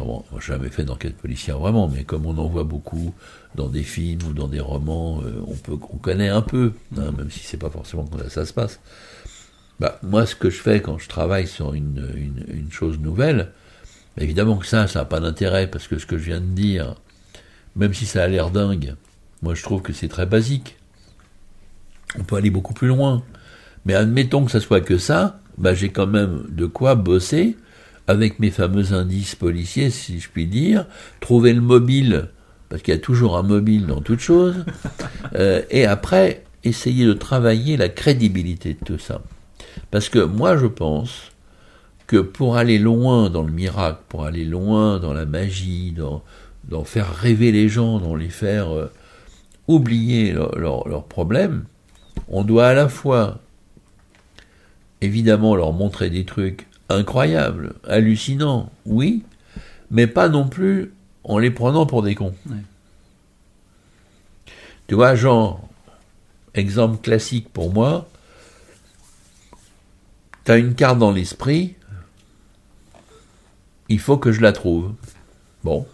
Moi, 0.00 0.24
jamais 0.40 0.68
fait 0.68 0.84
d'enquête 0.84 1.16
policière 1.16 1.58
vraiment, 1.58 1.88
mais 1.88 2.04
comme 2.04 2.26
on 2.26 2.36
en 2.38 2.48
voit 2.48 2.64
beaucoup 2.64 3.14
dans 3.54 3.68
des 3.68 3.82
films 3.82 4.22
ou 4.28 4.32
dans 4.32 4.48
des 4.48 4.60
romans, 4.60 5.20
euh, 5.24 5.42
on, 5.46 5.54
peut, 5.54 5.78
on 5.92 5.96
connaît 5.96 6.28
un 6.28 6.42
peu, 6.42 6.72
hein, 6.96 7.12
même 7.16 7.30
si 7.30 7.40
c'est 7.40 7.56
pas 7.56 7.70
forcément 7.70 8.04
comme 8.04 8.20
ça, 8.22 8.30
ça 8.30 8.46
se 8.46 8.52
passe. 8.52 8.80
Bah, 9.80 9.98
moi, 10.02 10.26
ce 10.26 10.34
que 10.34 10.50
je 10.50 10.60
fais 10.60 10.80
quand 10.80 10.98
je 10.98 11.08
travaille 11.08 11.46
sur 11.46 11.74
une, 11.74 12.08
une 12.48 12.72
chose 12.72 12.98
nouvelle, 12.98 13.52
évidemment 14.18 14.56
que 14.56 14.66
ça, 14.66 14.86
ça 14.86 15.00
n'a 15.00 15.04
pas 15.04 15.20
d'intérêt, 15.20 15.66
parce 15.66 15.88
que 15.88 15.98
ce 15.98 16.06
que 16.06 16.18
je 16.18 16.24
viens 16.24 16.40
de 16.40 16.46
dire, 16.46 16.94
même 17.76 17.94
si 17.94 18.06
ça 18.06 18.22
a 18.22 18.28
l'air 18.28 18.50
dingue, 18.50 18.94
moi 19.42 19.54
je 19.54 19.62
trouve 19.62 19.82
que 19.82 19.92
c'est 19.92 20.08
très 20.08 20.26
basique. 20.26 20.76
On 22.18 22.24
peut 22.24 22.36
aller 22.36 22.50
beaucoup 22.50 22.74
plus 22.74 22.88
loin. 22.88 23.22
Mais 23.84 23.94
admettons 23.94 24.44
que 24.44 24.50
ça 24.50 24.60
soit 24.60 24.80
que 24.80 24.98
ça, 24.98 25.40
bah 25.58 25.74
j'ai 25.74 25.90
quand 25.90 26.06
même 26.06 26.44
de 26.48 26.66
quoi 26.66 26.94
bosser 26.94 27.56
avec 28.12 28.38
mes 28.38 28.50
fameux 28.50 28.92
indices 28.92 29.34
policiers, 29.34 29.90
si 29.90 30.20
je 30.20 30.28
puis 30.28 30.46
dire, 30.46 30.86
trouver 31.20 31.52
le 31.52 31.60
mobile, 31.60 32.28
parce 32.68 32.82
qu'il 32.82 32.94
y 32.94 32.96
a 32.96 33.00
toujours 33.00 33.36
un 33.36 33.42
mobile 33.42 33.86
dans 33.86 34.00
toute 34.00 34.20
chose, 34.20 34.64
euh, 35.34 35.62
et 35.70 35.86
après 35.86 36.44
essayer 36.62 37.04
de 37.04 37.14
travailler 37.14 37.76
la 37.76 37.88
crédibilité 37.88 38.74
de 38.74 38.84
tout 38.84 38.98
ça. 38.98 39.20
Parce 39.90 40.08
que 40.08 40.20
moi 40.20 40.56
je 40.56 40.66
pense 40.66 41.32
que 42.06 42.18
pour 42.18 42.56
aller 42.56 42.78
loin 42.78 43.30
dans 43.30 43.42
le 43.42 43.52
miracle, 43.52 44.00
pour 44.08 44.24
aller 44.24 44.44
loin 44.44 44.98
dans 44.98 45.12
la 45.12 45.24
magie, 45.24 45.92
dans, 45.96 46.22
faire 46.84 47.12
rêver 47.14 47.50
les 47.50 47.68
gens, 47.68 47.98
dans 47.98 48.14
les 48.14 48.28
faire 48.28 48.70
euh, 48.70 48.92
oublier 49.66 50.32
leurs 50.32 51.04
problèmes, 51.04 51.64
on 52.28 52.44
doit 52.44 52.68
à 52.68 52.74
la 52.74 52.88
fois 52.88 53.40
évidemment 55.00 55.56
leur 55.56 55.72
montrer 55.72 56.10
des 56.10 56.24
trucs 56.24 56.66
incroyables, 56.92 57.74
hallucinants, 57.86 58.70
oui, 58.86 59.22
mais 59.90 60.06
pas 60.06 60.28
non 60.28 60.48
plus 60.48 60.92
en 61.24 61.38
les 61.38 61.50
prenant 61.50 61.86
pour 61.86 62.02
des 62.02 62.14
cons. 62.14 62.34
Tu 64.86 64.94
vois, 64.94 65.14
genre, 65.14 65.68
exemple 66.54 67.00
classique 67.00 67.48
pour 67.52 67.72
moi, 67.72 68.08
tu 70.44 70.52
as 70.52 70.56
une 70.56 70.74
carte 70.74 70.98
dans 70.98 71.12
l'esprit, 71.12 71.76
il 73.88 74.00
faut 74.00 74.16
que 74.16 74.32
je 74.32 74.40
la 74.40 74.52
trouve. 74.52 74.92
Bon. 75.64 75.86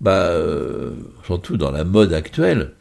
Bah, 0.00 0.28
euh, 0.28 0.92
surtout 1.24 1.56
dans 1.56 1.70
la 1.70 1.84
mode 1.84 2.12
actuelle, 2.12 2.72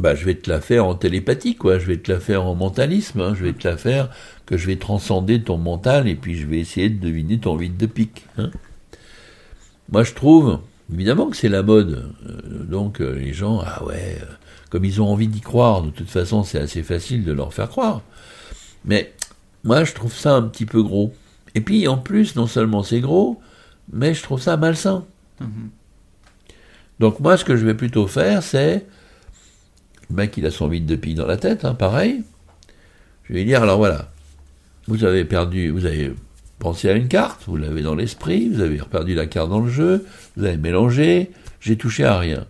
bah, 0.00 0.14
je 0.14 0.24
vais 0.24 0.34
te 0.34 0.48
la 0.48 0.62
faire 0.62 0.86
en 0.86 0.94
télépathie, 0.94 1.56
quoi. 1.56 1.78
Je 1.78 1.86
vais 1.86 1.98
te 1.98 2.10
la 2.10 2.20
faire 2.20 2.46
en 2.46 2.54
mentalisme. 2.54 3.20
Hein. 3.20 3.34
Je 3.36 3.44
vais 3.44 3.52
te 3.52 3.68
la 3.68 3.76
faire 3.76 4.08
que 4.46 4.56
je 4.56 4.66
vais 4.66 4.76
transcender 4.76 5.42
ton 5.42 5.58
mental 5.58 6.08
et 6.08 6.14
puis 6.14 6.36
je 6.36 6.46
vais 6.46 6.58
essayer 6.58 6.88
de 6.88 6.98
deviner 6.98 7.38
ton 7.38 7.54
vide 7.54 7.76
de 7.76 7.84
pique. 7.84 8.24
Hein. 8.38 8.50
Moi, 9.92 10.02
je 10.02 10.14
trouve, 10.14 10.60
évidemment 10.90 11.28
que 11.28 11.36
c'est 11.36 11.50
la 11.50 11.62
mode. 11.62 12.14
Euh, 12.26 12.64
donc, 12.64 13.02
euh, 13.02 13.12
les 13.12 13.34
gens, 13.34 13.60
ah 13.62 13.84
ouais, 13.84 14.18
euh, 14.22 14.24
comme 14.70 14.86
ils 14.86 15.02
ont 15.02 15.08
envie 15.08 15.28
d'y 15.28 15.42
croire, 15.42 15.82
de 15.82 15.90
toute 15.90 16.08
façon, 16.08 16.44
c'est 16.44 16.58
assez 16.58 16.82
facile 16.82 17.22
de 17.22 17.32
leur 17.32 17.52
faire 17.52 17.68
croire. 17.68 18.00
Mais 18.86 19.12
moi, 19.64 19.84
je 19.84 19.92
trouve 19.92 20.14
ça 20.14 20.34
un 20.34 20.42
petit 20.42 20.64
peu 20.64 20.82
gros. 20.82 21.12
Et 21.54 21.60
puis, 21.60 21.86
en 21.88 21.98
plus, 21.98 22.36
non 22.36 22.46
seulement 22.46 22.82
c'est 22.82 23.00
gros, 23.00 23.38
mais 23.92 24.14
je 24.14 24.22
trouve 24.22 24.40
ça 24.40 24.56
malsain. 24.56 25.04
Mm-hmm. 25.42 25.68
Donc, 27.00 27.20
moi, 27.20 27.36
ce 27.36 27.44
que 27.44 27.56
je 27.56 27.66
vais 27.66 27.74
plutôt 27.74 28.06
faire, 28.06 28.42
c'est 28.42 28.86
le 30.10 30.16
mec, 30.16 30.36
il 30.36 30.44
a 30.46 30.50
son 30.50 30.68
vide 30.68 30.86
de 30.86 30.96
pille 30.96 31.14
dans 31.14 31.26
la 31.26 31.36
tête, 31.36 31.64
hein, 31.64 31.74
pareil. 31.74 32.22
Je 33.24 33.32
vais 33.32 33.40
lui 33.40 33.46
dire, 33.46 33.62
alors 33.62 33.78
voilà, 33.78 34.10
vous 34.88 35.04
avez 35.04 35.24
perdu, 35.24 35.70
vous 35.70 35.86
avez 35.86 36.12
pensé 36.58 36.88
à 36.90 36.94
une 36.94 37.08
carte, 37.08 37.42
vous 37.46 37.56
l'avez 37.56 37.82
dans 37.82 37.94
l'esprit, 37.94 38.48
vous 38.48 38.60
avez 38.60 38.78
perdu 38.78 39.14
la 39.14 39.26
carte 39.26 39.48
dans 39.48 39.60
le 39.60 39.70
jeu, 39.70 40.04
vous 40.36 40.44
avez 40.44 40.56
mélangé, 40.56 41.30
j'ai 41.60 41.76
touché 41.76 42.04
à 42.04 42.18
rien. 42.18 42.46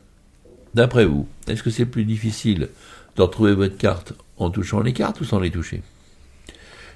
D'après 0.75 1.05
vous, 1.05 1.29
est-ce 1.49 1.63
que 1.63 1.71
c'est 1.71 1.85
plus 1.85 2.05
difficile 2.05 2.69
de 3.17 3.23
retrouver 3.23 3.55
votre 3.55 3.77
carte 3.77 4.15
en 4.39 4.51
touchant 4.51 4.81
les 4.81 4.93
cartes 4.93 5.21
ou 5.21 5.25
sans 5.25 5.41
les 5.41 5.51
toucher? 5.51 5.83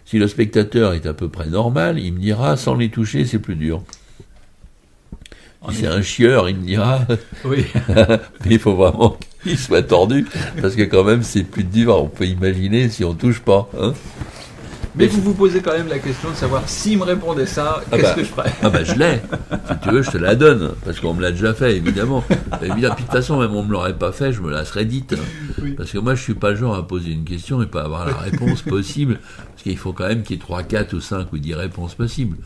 Si 0.06 0.18
le 0.18 0.28
spectateur 0.28 0.94
est 0.94 1.06
à 1.06 1.14
peu 1.14 1.28
près 1.28 1.46
normal, 1.46 1.98
il 1.98 2.12
me 2.14 2.18
dira 2.20 2.56
sans 2.56 2.74
les 2.74 2.88
toucher, 2.88 3.24
c'est 3.26 3.38
plus 3.38 3.56
dur. 3.56 3.82
Si 5.70 5.76
c'est 5.80 5.86
un 5.86 6.02
chieur, 6.02 6.48
il 6.48 6.56
me 6.56 6.66
dira. 6.66 7.00
Oui. 7.44 7.66
Mais 7.88 8.54
il 8.54 8.58
faut 8.58 8.74
vraiment 8.74 9.16
qu'il 9.42 9.58
soit 9.58 9.82
tordu, 9.82 10.26
parce 10.60 10.74
que 10.74 10.82
quand 10.82 11.04
même, 11.04 11.22
c'est 11.22 11.42
plus 11.42 11.64
dur. 11.64 12.02
On 12.02 12.08
peut 12.08 12.26
imaginer 12.26 12.88
si 12.88 13.04
on 13.04 13.14
touche 13.14 13.40
pas. 13.40 13.68
Hein. 13.78 13.92
Mais 14.96 15.06
vous 15.06 15.20
vous 15.20 15.34
posez 15.34 15.60
quand 15.60 15.72
même 15.72 15.88
la 15.88 15.98
question 15.98 16.30
de 16.30 16.36
savoir 16.36 16.68
s'il 16.68 16.98
me 16.98 17.04
répondait 17.04 17.46
ça, 17.46 17.80
ah 17.80 17.96
qu'est-ce 17.96 18.02
bah, 18.02 18.14
que 18.14 18.24
je 18.24 18.28
ferais 18.28 18.52
Ah 18.62 18.70
bah 18.70 18.84
je 18.84 18.94
l'ai. 18.94 19.20
Si 19.66 19.80
tu 19.82 19.90
veux, 19.90 20.02
je 20.02 20.10
te 20.10 20.18
la 20.18 20.34
donne, 20.34 20.74
parce 20.84 21.00
qu'on 21.00 21.14
me 21.14 21.22
l'a 21.22 21.30
déjà 21.30 21.54
fait, 21.54 21.76
évidemment. 21.76 22.22
Et 22.62 22.68
puis 22.70 22.82
de 22.82 22.88
toute 22.88 23.10
façon, 23.10 23.40
même 23.40 23.54
on 23.54 23.62
me 23.62 23.72
l'aurait 23.72 23.96
pas 23.96 24.12
fait, 24.12 24.32
je 24.32 24.42
me 24.42 24.50
la 24.50 24.64
serais 24.64 24.84
dite. 24.84 25.14
Parce 25.76 25.90
que 25.90 25.98
moi, 25.98 26.14
je 26.14 26.22
suis 26.22 26.34
pas 26.34 26.50
le 26.50 26.56
genre 26.56 26.74
à 26.74 26.86
poser 26.86 27.12
une 27.12 27.24
question 27.24 27.62
et 27.62 27.66
pas 27.66 27.82
avoir 27.82 28.06
la 28.06 28.16
réponse 28.16 28.62
possible, 28.62 29.20
parce 29.50 29.62
qu'il 29.62 29.78
faut 29.78 29.92
quand 29.92 30.06
même 30.06 30.22
qu'il 30.22 30.36
y 30.36 30.38
ait 30.38 30.42
3, 30.42 30.62
4 30.64 30.92
ou 30.94 31.00
5 31.00 31.32
ou 31.32 31.38
10 31.38 31.54
réponses 31.54 31.94
possibles. 31.94 32.36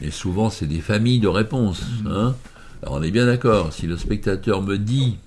Et 0.00 0.10
souvent, 0.10 0.50
c'est 0.50 0.66
des 0.66 0.80
familles 0.80 1.20
de 1.20 1.28
réponses. 1.28 1.82
Hein. 2.06 2.34
Alors 2.82 2.96
on 2.96 3.02
est 3.02 3.10
bien 3.10 3.26
d'accord, 3.26 3.72
si 3.72 3.86
le 3.86 3.96
spectateur 3.96 4.62
me 4.62 4.76
dit 4.76 5.18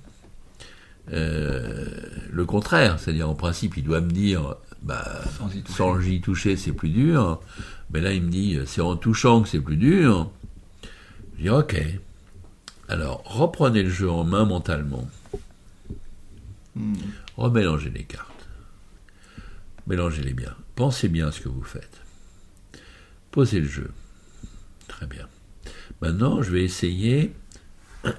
euh, 1.11 1.85
le 2.31 2.45
contraire, 2.45 2.99
c'est-à-dire 2.99 3.29
en 3.29 3.33
principe 3.33 3.77
il 3.77 3.83
doit 3.83 4.01
me 4.01 4.11
dire 4.11 4.55
bah, 4.81 5.21
sans 5.67 6.01
y 6.01 6.21
toucher, 6.21 6.57
c'est 6.57 6.71
plus 6.71 6.89
dur, 6.89 7.41
mais 7.91 8.01
là 8.01 8.13
il 8.13 8.23
me 8.23 8.29
dit 8.29 8.57
c'est 8.65 8.81
en 8.81 8.95
touchant 8.95 9.41
que 9.41 9.49
c'est 9.49 9.61
plus 9.61 9.77
dur, 9.77 10.31
je 11.37 11.43
dis 11.43 11.49
ok, 11.49 11.75
alors 12.87 13.23
reprenez 13.25 13.83
le 13.83 13.89
jeu 13.89 14.09
en 14.09 14.23
main 14.23 14.45
mentalement, 14.45 15.09
hmm. 16.75 16.95
remélangez 17.37 17.89
les 17.89 18.03
cartes, 18.03 18.47
mélangez-les 19.87 20.33
bien, 20.33 20.55
pensez 20.75 21.07
bien 21.07 21.27
à 21.27 21.31
ce 21.31 21.41
que 21.41 21.49
vous 21.49 21.63
faites, 21.63 22.01
posez 23.31 23.59
le 23.59 23.67
jeu, 23.67 23.91
Très 24.89 25.05
bien. 25.05 25.29
Maintenant, 26.01 26.41
je 26.41 26.51
vais 26.51 26.63
essayer 26.63 27.31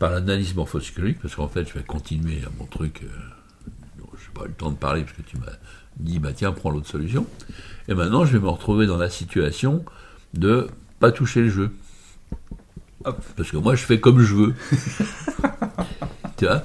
par 0.00 0.10
l'analyse 0.10 0.54
morphopsychologique, 0.56 1.20
parce 1.20 1.36
qu'en 1.36 1.46
fait, 1.46 1.68
je 1.68 1.74
vais 1.74 1.84
continuer 1.84 2.42
à 2.44 2.50
mon 2.58 2.66
truc. 2.66 3.02
Euh, 3.04 3.08
n'ai 4.30 4.40
pas 4.40 4.44
eu 4.46 4.48
le 4.48 4.54
temps 4.54 4.70
de 4.70 4.76
parler 4.76 5.02
parce 5.02 5.16
que 5.16 5.22
tu 5.22 5.36
m'as 5.38 5.52
dit, 5.98 6.18
bah 6.18 6.32
tiens, 6.34 6.52
prends 6.52 6.70
l'autre 6.70 6.88
solution. 6.88 7.26
Et 7.88 7.94
maintenant, 7.94 8.24
je 8.24 8.32
vais 8.32 8.38
me 8.40 8.48
retrouver 8.48 8.86
dans 8.86 8.96
la 8.96 9.10
situation 9.10 9.84
de 10.34 10.68
pas 10.98 11.12
toucher 11.12 11.42
le 11.42 11.50
jeu. 11.50 11.70
Parce 13.02 13.50
que 13.50 13.56
moi, 13.56 13.74
je 13.74 13.84
fais 13.84 13.98
comme 13.98 14.20
je 14.20 14.34
veux. 14.34 14.54
tu 16.36 16.46
vois? 16.46 16.62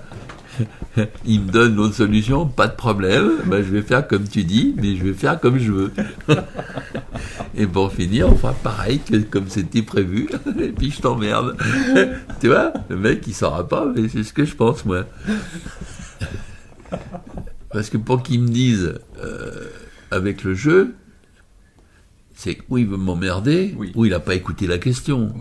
Il 1.25 1.41
me 1.41 1.51
donne 1.51 1.75
l'autre 1.75 1.95
solution, 1.95 2.45
pas 2.45 2.67
de 2.67 2.75
problème, 2.75 3.39
ben, 3.45 3.61
je 3.61 3.69
vais 3.69 3.81
faire 3.81 4.07
comme 4.07 4.27
tu 4.27 4.43
dis, 4.43 4.73
mais 4.81 4.95
je 4.95 5.03
vais 5.03 5.13
faire 5.13 5.39
comme 5.39 5.57
je 5.57 5.71
veux. 5.71 5.91
et 7.57 7.67
pour 7.67 7.91
finir, 7.91 8.29
on 8.29 8.35
fera 8.35 8.53
pareil 8.53 8.99
que 8.99 9.17
comme 9.17 9.49
c'était 9.49 9.81
prévu, 9.81 10.29
et 10.59 10.69
puis 10.69 10.91
je 10.91 11.01
t'emmerde. 11.01 11.57
tu 12.39 12.47
vois, 12.47 12.71
le 12.89 12.95
mec 12.95 13.25
il 13.27 13.33
saura 13.33 13.67
pas, 13.67 13.91
mais 13.93 14.07
c'est 14.07 14.23
ce 14.23 14.31
que 14.31 14.45
je 14.45 14.55
pense 14.55 14.85
moi. 14.85 15.03
Parce 17.75 17.89
que 17.89 17.97
pour 17.97 18.23
qu'il 18.23 18.39
me 18.39 18.47
dise 18.47 18.93
euh, 19.21 19.67
avec 20.09 20.45
le 20.45 20.53
jeu, 20.53 20.95
c'est 22.33 22.57
où 22.69 22.77
il 22.77 22.87
veut 22.87 22.95
m'emmerder, 22.95 23.75
ou 23.95 24.05
il 24.05 24.11
n'a 24.11 24.21
pas 24.21 24.33
écouté 24.33 24.65
la 24.65 24.77
question. 24.77 25.33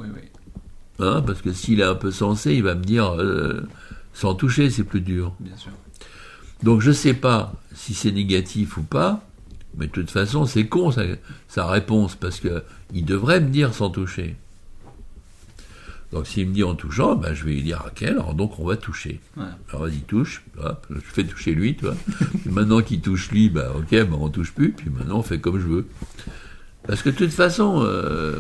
Hein, 0.99 1.23
parce 1.25 1.42
que 1.42 1.53
s'il 1.53 1.79
est 1.79 1.85
un 1.85 1.94
peu 1.94 2.11
sensé, 2.11 2.55
il 2.55 2.64
va 2.64 2.75
me 2.75 2.83
dire 2.83 3.14
euh, 3.20 3.64
sans 4.14 4.35
toucher, 4.35 4.68
c'est 4.70 4.83
plus 4.83 5.01
dur. 5.01 5.33
Bien 5.38 5.57
sûr. 5.57 5.70
Donc 6.64 6.81
je 6.81 6.88
ne 6.88 6.94
sais 6.94 7.14
pas 7.14 7.53
si 7.73 7.94
c'est 7.94 8.11
négatif 8.11 8.79
ou 8.79 8.83
pas, 8.83 9.25
mais 9.77 9.87
de 9.87 9.92
toute 9.92 10.11
façon, 10.11 10.44
c'est 10.44 10.66
con 10.66 10.90
sa, 11.47 11.66
réponse, 11.68 12.16
parce 12.16 12.40
qu'il 12.40 13.05
devrait 13.05 13.40
me 13.40 13.51
dire 13.51 13.73
sans 13.73 13.90
toucher. 13.90 14.35
Donc 16.14 16.29
s'il 16.29 16.48
me 16.48 16.55
dit 16.55 16.62
en 16.62 16.77
touchant, 16.77 17.16
ben, 17.16 17.35
je 17.35 17.44
vais 17.44 17.55
lui 17.55 17.62
dire 17.64 17.81
à 17.81 17.90
quel, 17.92 18.11
alors 18.11 18.35
donc 18.35 18.61
on 18.61 18.64
va 18.64 18.77
toucher. 18.77 19.18
Alors 19.68 19.83
vas-y, 19.83 19.98
touche, 20.03 20.44
je 20.88 21.00
fais 21.00 21.24
toucher 21.24 21.55
lui, 21.55 21.74
toi. 21.74 21.96
maintenant 22.46 22.83
qu'il 22.83 23.00
touche 23.00 23.33
lui, 23.33 23.50
ben, 23.50 23.68
ok, 23.77 23.90
ben, 23.90 24.12
on 24.12 24.29
touche 24.29 24.53
plus, 24.53 24.70
puis 24.70 24.90
maintenant 24.90 25.18
on 25.18 25.22
fait 25.24 25.40
comme 25.40 25.59
je 25.59 25.66
veux. 25.66 25.88
Parce 26.87 27.03
que 27.03 27.11
de 27.11 27.16
toute 27.16 27.33
façon, 27.33 27.83
euh, 27.83 28.38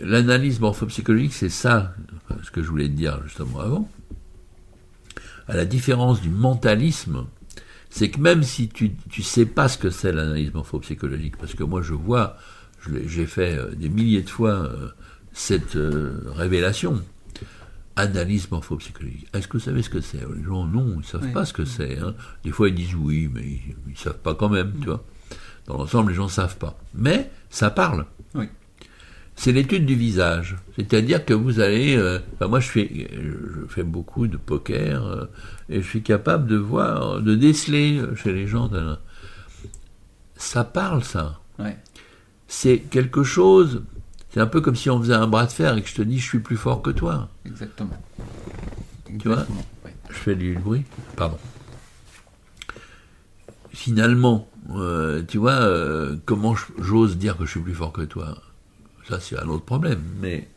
l'analyse 0.00 0.58
morphopsychologique, 0.58 1.34
c'est 1.34 1.50
ça, 1.50 1.94
ce 2.42 2.50
que 2.50 2.64
je 2.64 2.68
voulais 2.68 2.88
te 2.88 2.94
dire 2.94 3.20
justement 3.22 3.60
avant 3.60 3.88
à 5.46 5.54
la 5.54 5.64
différence 5.64 6.20
du 6.20 6.30
mentalisme, 6.30 7.26
c'est 7.90 8.10
que 8.10 8.18
même 8.18 8.42
si 8.42 8.68
tu 8.68 8.90
ne 9.16 9.22
sais 9.22 9.46
pas 9.46 9.68
ce 9.68 9.78
que 9.78 9.90
c'est 9.90 10.10
l'analyse 10.10 10.52
morphopsychologique, 10.52 11.36
parce 11.36 11.54
que 11.54 11.62
moi 11.62 11.80
je 11.80 11.94
vois, 11.94 12.38
j'ai 13.06 13.26
fait 13.26 13.56
euh, 13.56 13.70
des 13.76 13.88
milliers 13.88 14.22
de 14.22 14.30
fois 14.30 14.50
euh, 14.50 14.88
cette 15.32 15.76
euh, 15.76 16.22
révélation, 16.34 17.02
analyse 17.96 18.50
morphopsychologique. 18.50 19.28
Est-ce 19.34 19.48
que 19.48 19.58
vous 19.58 19.64
savez 19.64 19.82
ce 19.82 19.90
que 19.90 20.00
c'est? 20.00 20.20
Les 20.36 20.44
gens, 20.44 20.66
non, 20.66 20.94
ils 20.94 20.98
ne 20.98 21.02
savent 21.02 21.32
pas 21.32 21.44
ce 21.44 21.52
que 21.52 21.64
c'est. 21.64 21.98
Hein. 21.98 22.14
Des 22.44 22.50
fois, 22.50 22.68
ils 22.68 22.74
disent 22.74 22.94
oui, 22.94 23.30
mais 23.32 23.42
ils 23.42 23.92
ne 23.92 23.96
savent 23.96 24.18
pas 24.18 24.34
quand 24.34 24.48
même, 24.48 24.72
tu 24.80 24.86
vois. 24.86 25.04
Dans 25.66 25.78
l'ensemble, 25.78 26.10
les 26.10 26.16
gens 26.16 26.24
ne 26.24 26.30
savent 26.30 26.56
pas. 26.56 26.78
Mais 26.94 27.30
ça 27.50 27.70
parle. 27.70 28.06
Oui 28.34 28.48
c'est 29.36 29.52
l'étude 29.52 29.86
du 29.86 29.94
visage. 29.94 30.56
C'est-à-dire 30.76 31.24
que 31.24 31.34
vous 31.34 31.60
allez. 31.60 31.96
Euh, 31.96 32.18
moi, 32.40 32.60
je 32.60 32.68
fais, 32.68 33.08
je 33.12 33.66
fais 33.68 33.82
beaucoup 33.82 34.26
de 34.26 34.36
poker 34.36 35.06
euh, 35.06 35.24
et 35.68 35.82
je 35.82 35.88
suis 35.88 36.02
capable 36.02 36.46
de 36.46 36.56
voir, 36.56 37.20
de 37.20 37.34
déceler 37.34 38.00
chez 38.16 38.32
les 38.32 38.46
gens. 38.46 38.70
Ça 40.36 40.64
parle, 40.64 41.02
ça. 41.02 41.40
C'est 42.46 42.78
quelque 42.78 43.22
chose. 43.22 43.82
C'est 44.32 44.40
un 44.40 44.46
peu 44.46 44.60
comme 44.60 44.76
si 44.76 44.88
on 44.88 44.98
faisait 44.98 45.14
un 45.14 45.26
bras 45.26 45.46
de 45.46 45.52
fer 45.52 45.76
et 45.76 45.82
que 45.82 45.88
je 45.88 45.94
te 45.94 46.02
dis 46.02 46.18
je 46.18 46.26
suis 46.26 46.38
plus 46.38 46.56
fort 46.56 46.80
que 46.82 46.90
toi. 46.90 47.28
Exactement. 47.44 47.96
Tu 49.18 49.28
vois 49.28 49.44
Je 50.08 50.14
fais 50.14 50.34
du 50.34 50.54
bruit. 50.54 50.84
Pardon. 51.16 51.38
Finalement, 53.70 54.48
euh, 54.74 55.22
tu 55.26 55.38
vois, 55.38 55.68
comment 56.24 56.54
j'ose 56.78 57.18
dire 57.18 57.36
que 57.36 57.44
je 57.44 57.50
suis 57.50 57.60
plus 57.60 57.74
fort 57.74 57.92
que 57.92 58.02
toi? 58.02 58.38
Ça, 59.08 59.20
c'est 59.20 59.38
un 59.38 59.48
autre 59.48 59.64
problème. 59.64 60.02
Mais 60.20 60.48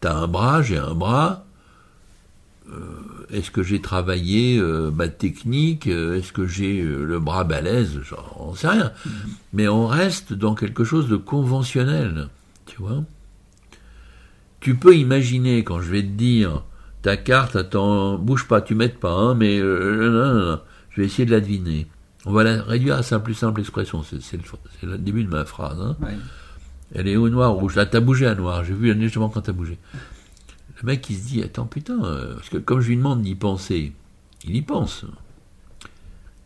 tu 0.00 0.08
as 0.08 0.14
un 0.14 0.28
bras, 0.28 0.60
j'ai 0.62 0.76
un 0.78 0.94
bras. 0.94 1.46
Euh, 2.72 3.26
est-ce 3.30 3.50
que 3.50 3.62
j'ai 3.62 3.80
travaillé 3.80 4.58
euh, 4.58 4.90
ma 4.90 5.08
technique 5.08 5.86
Est-ce 5.86 6.32
que 6.32 6.46
j'ai 6.46 6.80
euh, 6.80 7.04
le 7.04 7.20
bras 7.20 7.44
balèze 7.44 8.00
J'en 8.02 8.54
sais 8.54 8.68
rien. 8.68 8.90
Mm-hmm. 9.06 9.10
Mais 9.52 9.68
on 9.68 9.86
reste 9.86 10.32
dans 10.32 10.54
quelque 10.54 10.84
chose 10.84 11.08
de 11.08 11.16
conventionnel. 11.16 12.28
Tu 12.66 12.78
vois 12.78 13.04
Tu 14.60 14.76
peux 14.76 14.96
imaginer, 14.96 15.62
quand 15.62 15.80
je 15.80 15.90
vais 15.90 16.02
te 16.02 16.08
dire 16.08 16.62
ta 17.02 17.18
carte, 17.18 17.54
attends, 17.54 18.16
bouge 18.16 18.48
pas, 18.48 18.62
tu 18.62 18.74
m'aides 18.74 18.98
pas, 18.98 19.12
hein, 19.12 19.34
mais 19.34 19.58
je 19.58 20.58
vais 20.96 21.04
essayer 21.04 21.26
de 21.26 21.32
la 21.32 21.40
deviner. 21.40 21.86
On 22.24 22.32
va 22.32 22.44
la 22.44 22.62
réduire 22.62 22.96
à 22.96 23.02
sa 23.02 23.18
plus 23.18 23.34
simple 23.34 23.60
expression, 23.60 24.02
c'est 24.02 24.38
le, 24.82 24.96
début 24.96 25.22
de 25.22 25.28
ma 25.28 25.44
phrase. 25.44 25.78
Hein. 25.78 25.96
Elle 26.94 27.08
est 27.08 27.16
au 27.16 27.28
noir, 27.28 27.52
rouge. 27.52 27.74
Là, 27.76 27.84
t'as 27.84 28.00
bougé 28.00 28.26
à 28.26 28.34
noir. 28.34 28.64
J'ai 28.64 28.72
vu 28.72 28.98
justement 29.02 29.28
quand 29.28 29.42
t'as 29.42 29.52
bougé. 29.52 29.78
Le 30.84 30.92
mec, 30.92 31.08
il 31.08 31.16
se 31.16 31.28
dit, 31.28 31.42
attends, 31.42 31.64
putain, 31.64 32.04
euh, 32.04 32.34
parce 32.34 32.50
que 32.50 32.58
comme 32.58 32.80
je 32.82 32.88
lui 32.88 32.98
demande 32.98 33.22
d'y 33.22 33.34
penser, 33.34 33.94
il 34.44 34.54
y 34.54 34.60
pense. 34.60 35.06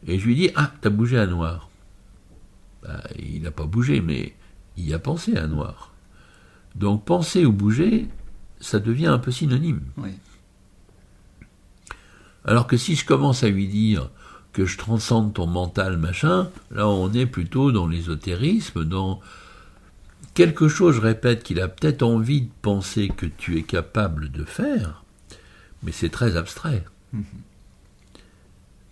Et 0.07 0.21
je 0.21 0.27
lui 0.27 0.37
dis, 0.37 0.51
ah, 0.55 0.71
t'as 0.81 0.91
bougé 0.91 1.19
à 1.19 1.27
noir. 1.27 1.69
Bah, 2.85 3.03
il 3.19 3.43
n'a 3.43 3.51
pas 3.51 3.65
bougé, 3.65 4.01
mais 4.01 4.37
il 4.77 4.95
a 4.95 5.01
pensé 5.01 5.37
à 5.37 5.49
noir. 5.49 5.93
Donc, 6.77 7.05
penser 7.05 7.47
ou 7.47 7.51
bouger, 7.51 8.07
ça 8.61 8.79
devient 8.79 9.09
un 9.09 9.19
peu 9.19 9.33
synonyme. 9.33 9.83
Alors 12.45 12.69
que 12.69 12.77
si 12.77 12.95
je 12.95 13.05
commence 13.05 13.43
à 13.43 13.49
lui 13.49 13.67
dire, 13.67 14.09
que 14.53 14.67
je 14.67 14.79
transcende 14.79 15.35
ton 15.35 15.49
mental, 15.49 15.97
machin, 15.97 16.49
là 16.71 16.89
on 16.89 17.13
est 17.13 17.27
plutôt 17.27 17.73
dans 17.73 17.89
l'ésotérisme, 17.89 18.85
dans 18.85 19.19
quelque 20.39 20.69
chose, 20.69 20.95
je 20.95 21.01
répète, 21.01 21.43
qu'il 21.43 21.61
a 21.61 21.67
peut-être 21.67 22.05
envie 22.05 22.43
de 22.43 22.51
penser 22.63 23.09
que 23.09 23.27
tu 23.27 23.59
es 23.59 23.65
capable 23.65 24.31
de 24.31 24.45
faire, 24.45 25.03
mais 25.83 25.91
c'est 25.91 26.11
très 26.11 26.37
abstrait. 26.37 26.85
Mhm. 27.13 27.25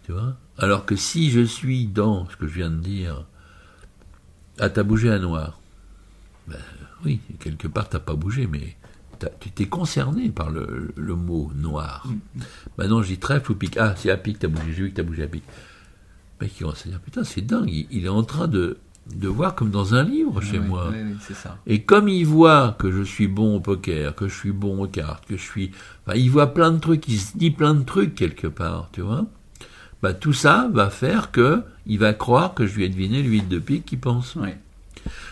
Tu 0.05 0.11
vois? 0.11 0.37
Alors 0.59 0.87
que 0.87 0.97
si 0.97 1.31
je 1.31 1.43
suis 1.43 1.87
dans 1.87 2.29
ce 2.29 2.37
que 2.37 2.49
je 2.49 2.55
viens 2.55 2.71
de 2.71 2.81
dire, 2.81 3.27
ah 4.59 4.71
t'as 4.71 4.83
bougé 4.83 5.09
à 5.09 5.21
noir, 5.21 5.61
ben 6.49 6.59
oui, 7.05 7.21
quelque 7.39 7.69
part 7.69 7.89
t'as 7.89 8.01
pas 8.01 8.15
bougé, 8.15 8.49
mais 8.49 8.77
tu 9.39 9.51
t'es 9.53 9.67
concerné 9.67 10.31
par 10.31 10.51
le, 10.51 10.93
mot 10.97 11.53
noir. 11.55 12.09
Mm. 12.09 12.41
Maintenant, 12.77 13.03
je 13.03 13.09
dis 13.09 13.19
trèfle 13.19 13.53
ou 13.53 13.55
pique. 13.55 13.77
Ah, 13.77 13.95
c'est 13.97 14.11
à 14.11 14.17
pique, 14.17 14.41
t'as 14.41 14.49
bougé, 14.49 14.73
j'ai 14.73 14.83
vu 14.83 14.91
que 14.91 14.97
t'as 14.97 15.05
bougé 15.05 15.23
à 15.23 15.29
pique. 15.29 15.45
Mais 16.41 16.49
qui 16.49 16.59
commence 16.65 16.85
à 16.87 16.89
dire, 16.89 16.99
putain, 16.99 17.23
c'est 17.23 17.41
dingue, 17.41 17.71
il, 17.71 18.05
est 18.05 18.09
en 18.09 18.25
train 18.25 18.49
de, 18.49 18.79
de 19.15 19.29
voir 19.29 19.55
comme 19.55 19.71
dans 19.71 19.95
un 19.95 20.03
livre 20.03 20.41
chez 20.41 20.59
moi. 20.59 20.93
Et 21.67 21.83
comme 21.83 22.09
il 22.09 22.27
voit 22.27 22.77
que 22.79 22.91
je 22.91 23.03
suis 23.03 23.29
bon 23.29 23.57
au 23.57 23.61
poker, 23.61 24.15
que 24.15 24.29
je 24.29 24.35
suis 24.35 24.53
bon 24.53 24.83
aux 24.83 24.89
cartes, 24.89 25.27
que 25.27 25.37
je 25.37 25.43
suis... 25.43 25.71
Enfin, 26.07 26.19
il 26.19 26.31
voit 26.31 26.53
plein 26.53 26.73
de 26.73 26.79
trucs, 26.79 27.09
il 27.09 27.19
se 27.19 27.37
dit 27.37 27.51
plein 27.51 27.75
de 27.75 27.85
trucs 27.85 28.15
quelque 28.15 28.49
part, 28.49 28.89
tu 28.93 29.03
vois. 29.03 29.27
Bah, 30.03 30.13
tout 30.13 30.33
ça 30.33 30.69
va 30.73 30.91
faire 30.91 31.31
que 31.31 31.63
il 31.87 31.99
va 31.99 32.13
croire 32.13 32.55
que 32.55 32.67
je 32.67 32.77
lui 32.77 32.85
ai 32.85 32.89
deviné 32.89 33.23
le 33.23 33.29
8 33.29 33.49
de 33.49 33.59
pique 33.59 33.87
qu'il 33.87 34.01
pense. 34.01 34.37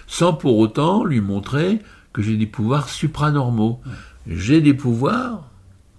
Sans 0.07 0.33
pour 0.35 0.59
autant 0.59 1.05
lui 1.05 1.21
montrer 1.21 1.81
que 2.13 2.23
j'ai 2.23 2.37
des 2.37 2.47
pouvoirs 2.47 2.89
supranormaux. 2.89 3.81
J'ai 4.27 4.61
des 4.61 4.75
pouvoirs, 4.75 5.51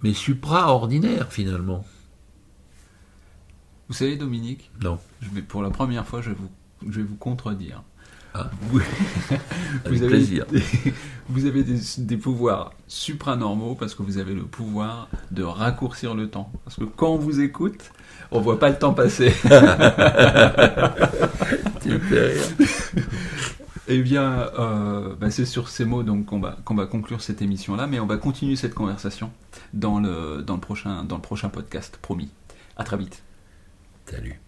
mais 0.01 0.13
supraordinaires 0.13 1.31
finalement. 1.31 1.85
Vous 3.87 3.93
savez, 3.93 4.15
Dominique? 4.15 4.71
Non. 4.81 4.97
Je 5.21 5.29
vais, 5.29 5.41
pour 5.41 5.61
la 5.61 5.69
première 5.69 6.07
fois, 6.07 6.21
je 6.21 6.29
vais 6.29 6.35
vous, 6.35 6.49
je 6.89 6.97
vais 6.97 7.05
vous 7.05 7.15
contredire. 7.15 7.83
Ah. 8.33 8.49
Vous, 8.63 8.79
vous 9.85 10.03
avez, 10.03 10.07
plaisir. 10.07 10.45
Des, 10.51 10.61
vous 11.29 11.45
avez 11.45 11.63
des, 11.63 12.17
pouvoirs 12.17 12.73
supranormaux 12.87 13.75
parce 13.75 13.95
que 13.95 14.03
vous 14.03 14.17
avez 14.17 14.33
le 14.33 14.43
pouvoir 14.43 15.07
de 15.31 15.43
raccourcir 15.43 16.15
le 16.15 16.29
temps. 16.29 16.51
Parce 16.65 16.75
que 16.75 16.83
quand 16.83 17.09
on 17.09 17.17
vous 17.17 17.39
écoute, 17.39 17.91
on 18.31 18.41
voit 18.41 18.59
pas 18.59 18.69
le 18.69 18.77
temps 18.77 18.93
passer. 18.93 19.33
tu. 21.81 21.99
Eh 23.87 24.01
bien, 24.01 24.49
euh, 24.57 25.15
bah, 25.19 25.29
c'est 25.29 25.45
sur 25.45 25.69
ces 25.69 25.85
mots 25.85 26.01
donc 26.01 26.25
qu'on 26.25 26.39
va, 26.39 26.57
qu'on 26.65 26.73
va 26.73 26.87
conclure 26.87 27.21
cette 27.21 27.41
émission-là, 27.41 27.85
mais 27.85 27.99
on 27.99 28.07
va 28.07 28.17
continuer 28.17 28.55
cette 28.55 28.73
conversation 28.73 29.31
dans 29.73 29.99
le, 29.99 30.41
dans 30.41 30.55
le, 30.55 30.59
prochain, 30.59 31.03
dans 31.03 31.17
le 31.17 31.21
prochain 31.21 31.49
podcast, 31.49 31.99
promis. 32.01 32.29
À 32.77 32.83
très 32.83 32.97
vite. 32.97 33.21
Salut. 34.07 34.41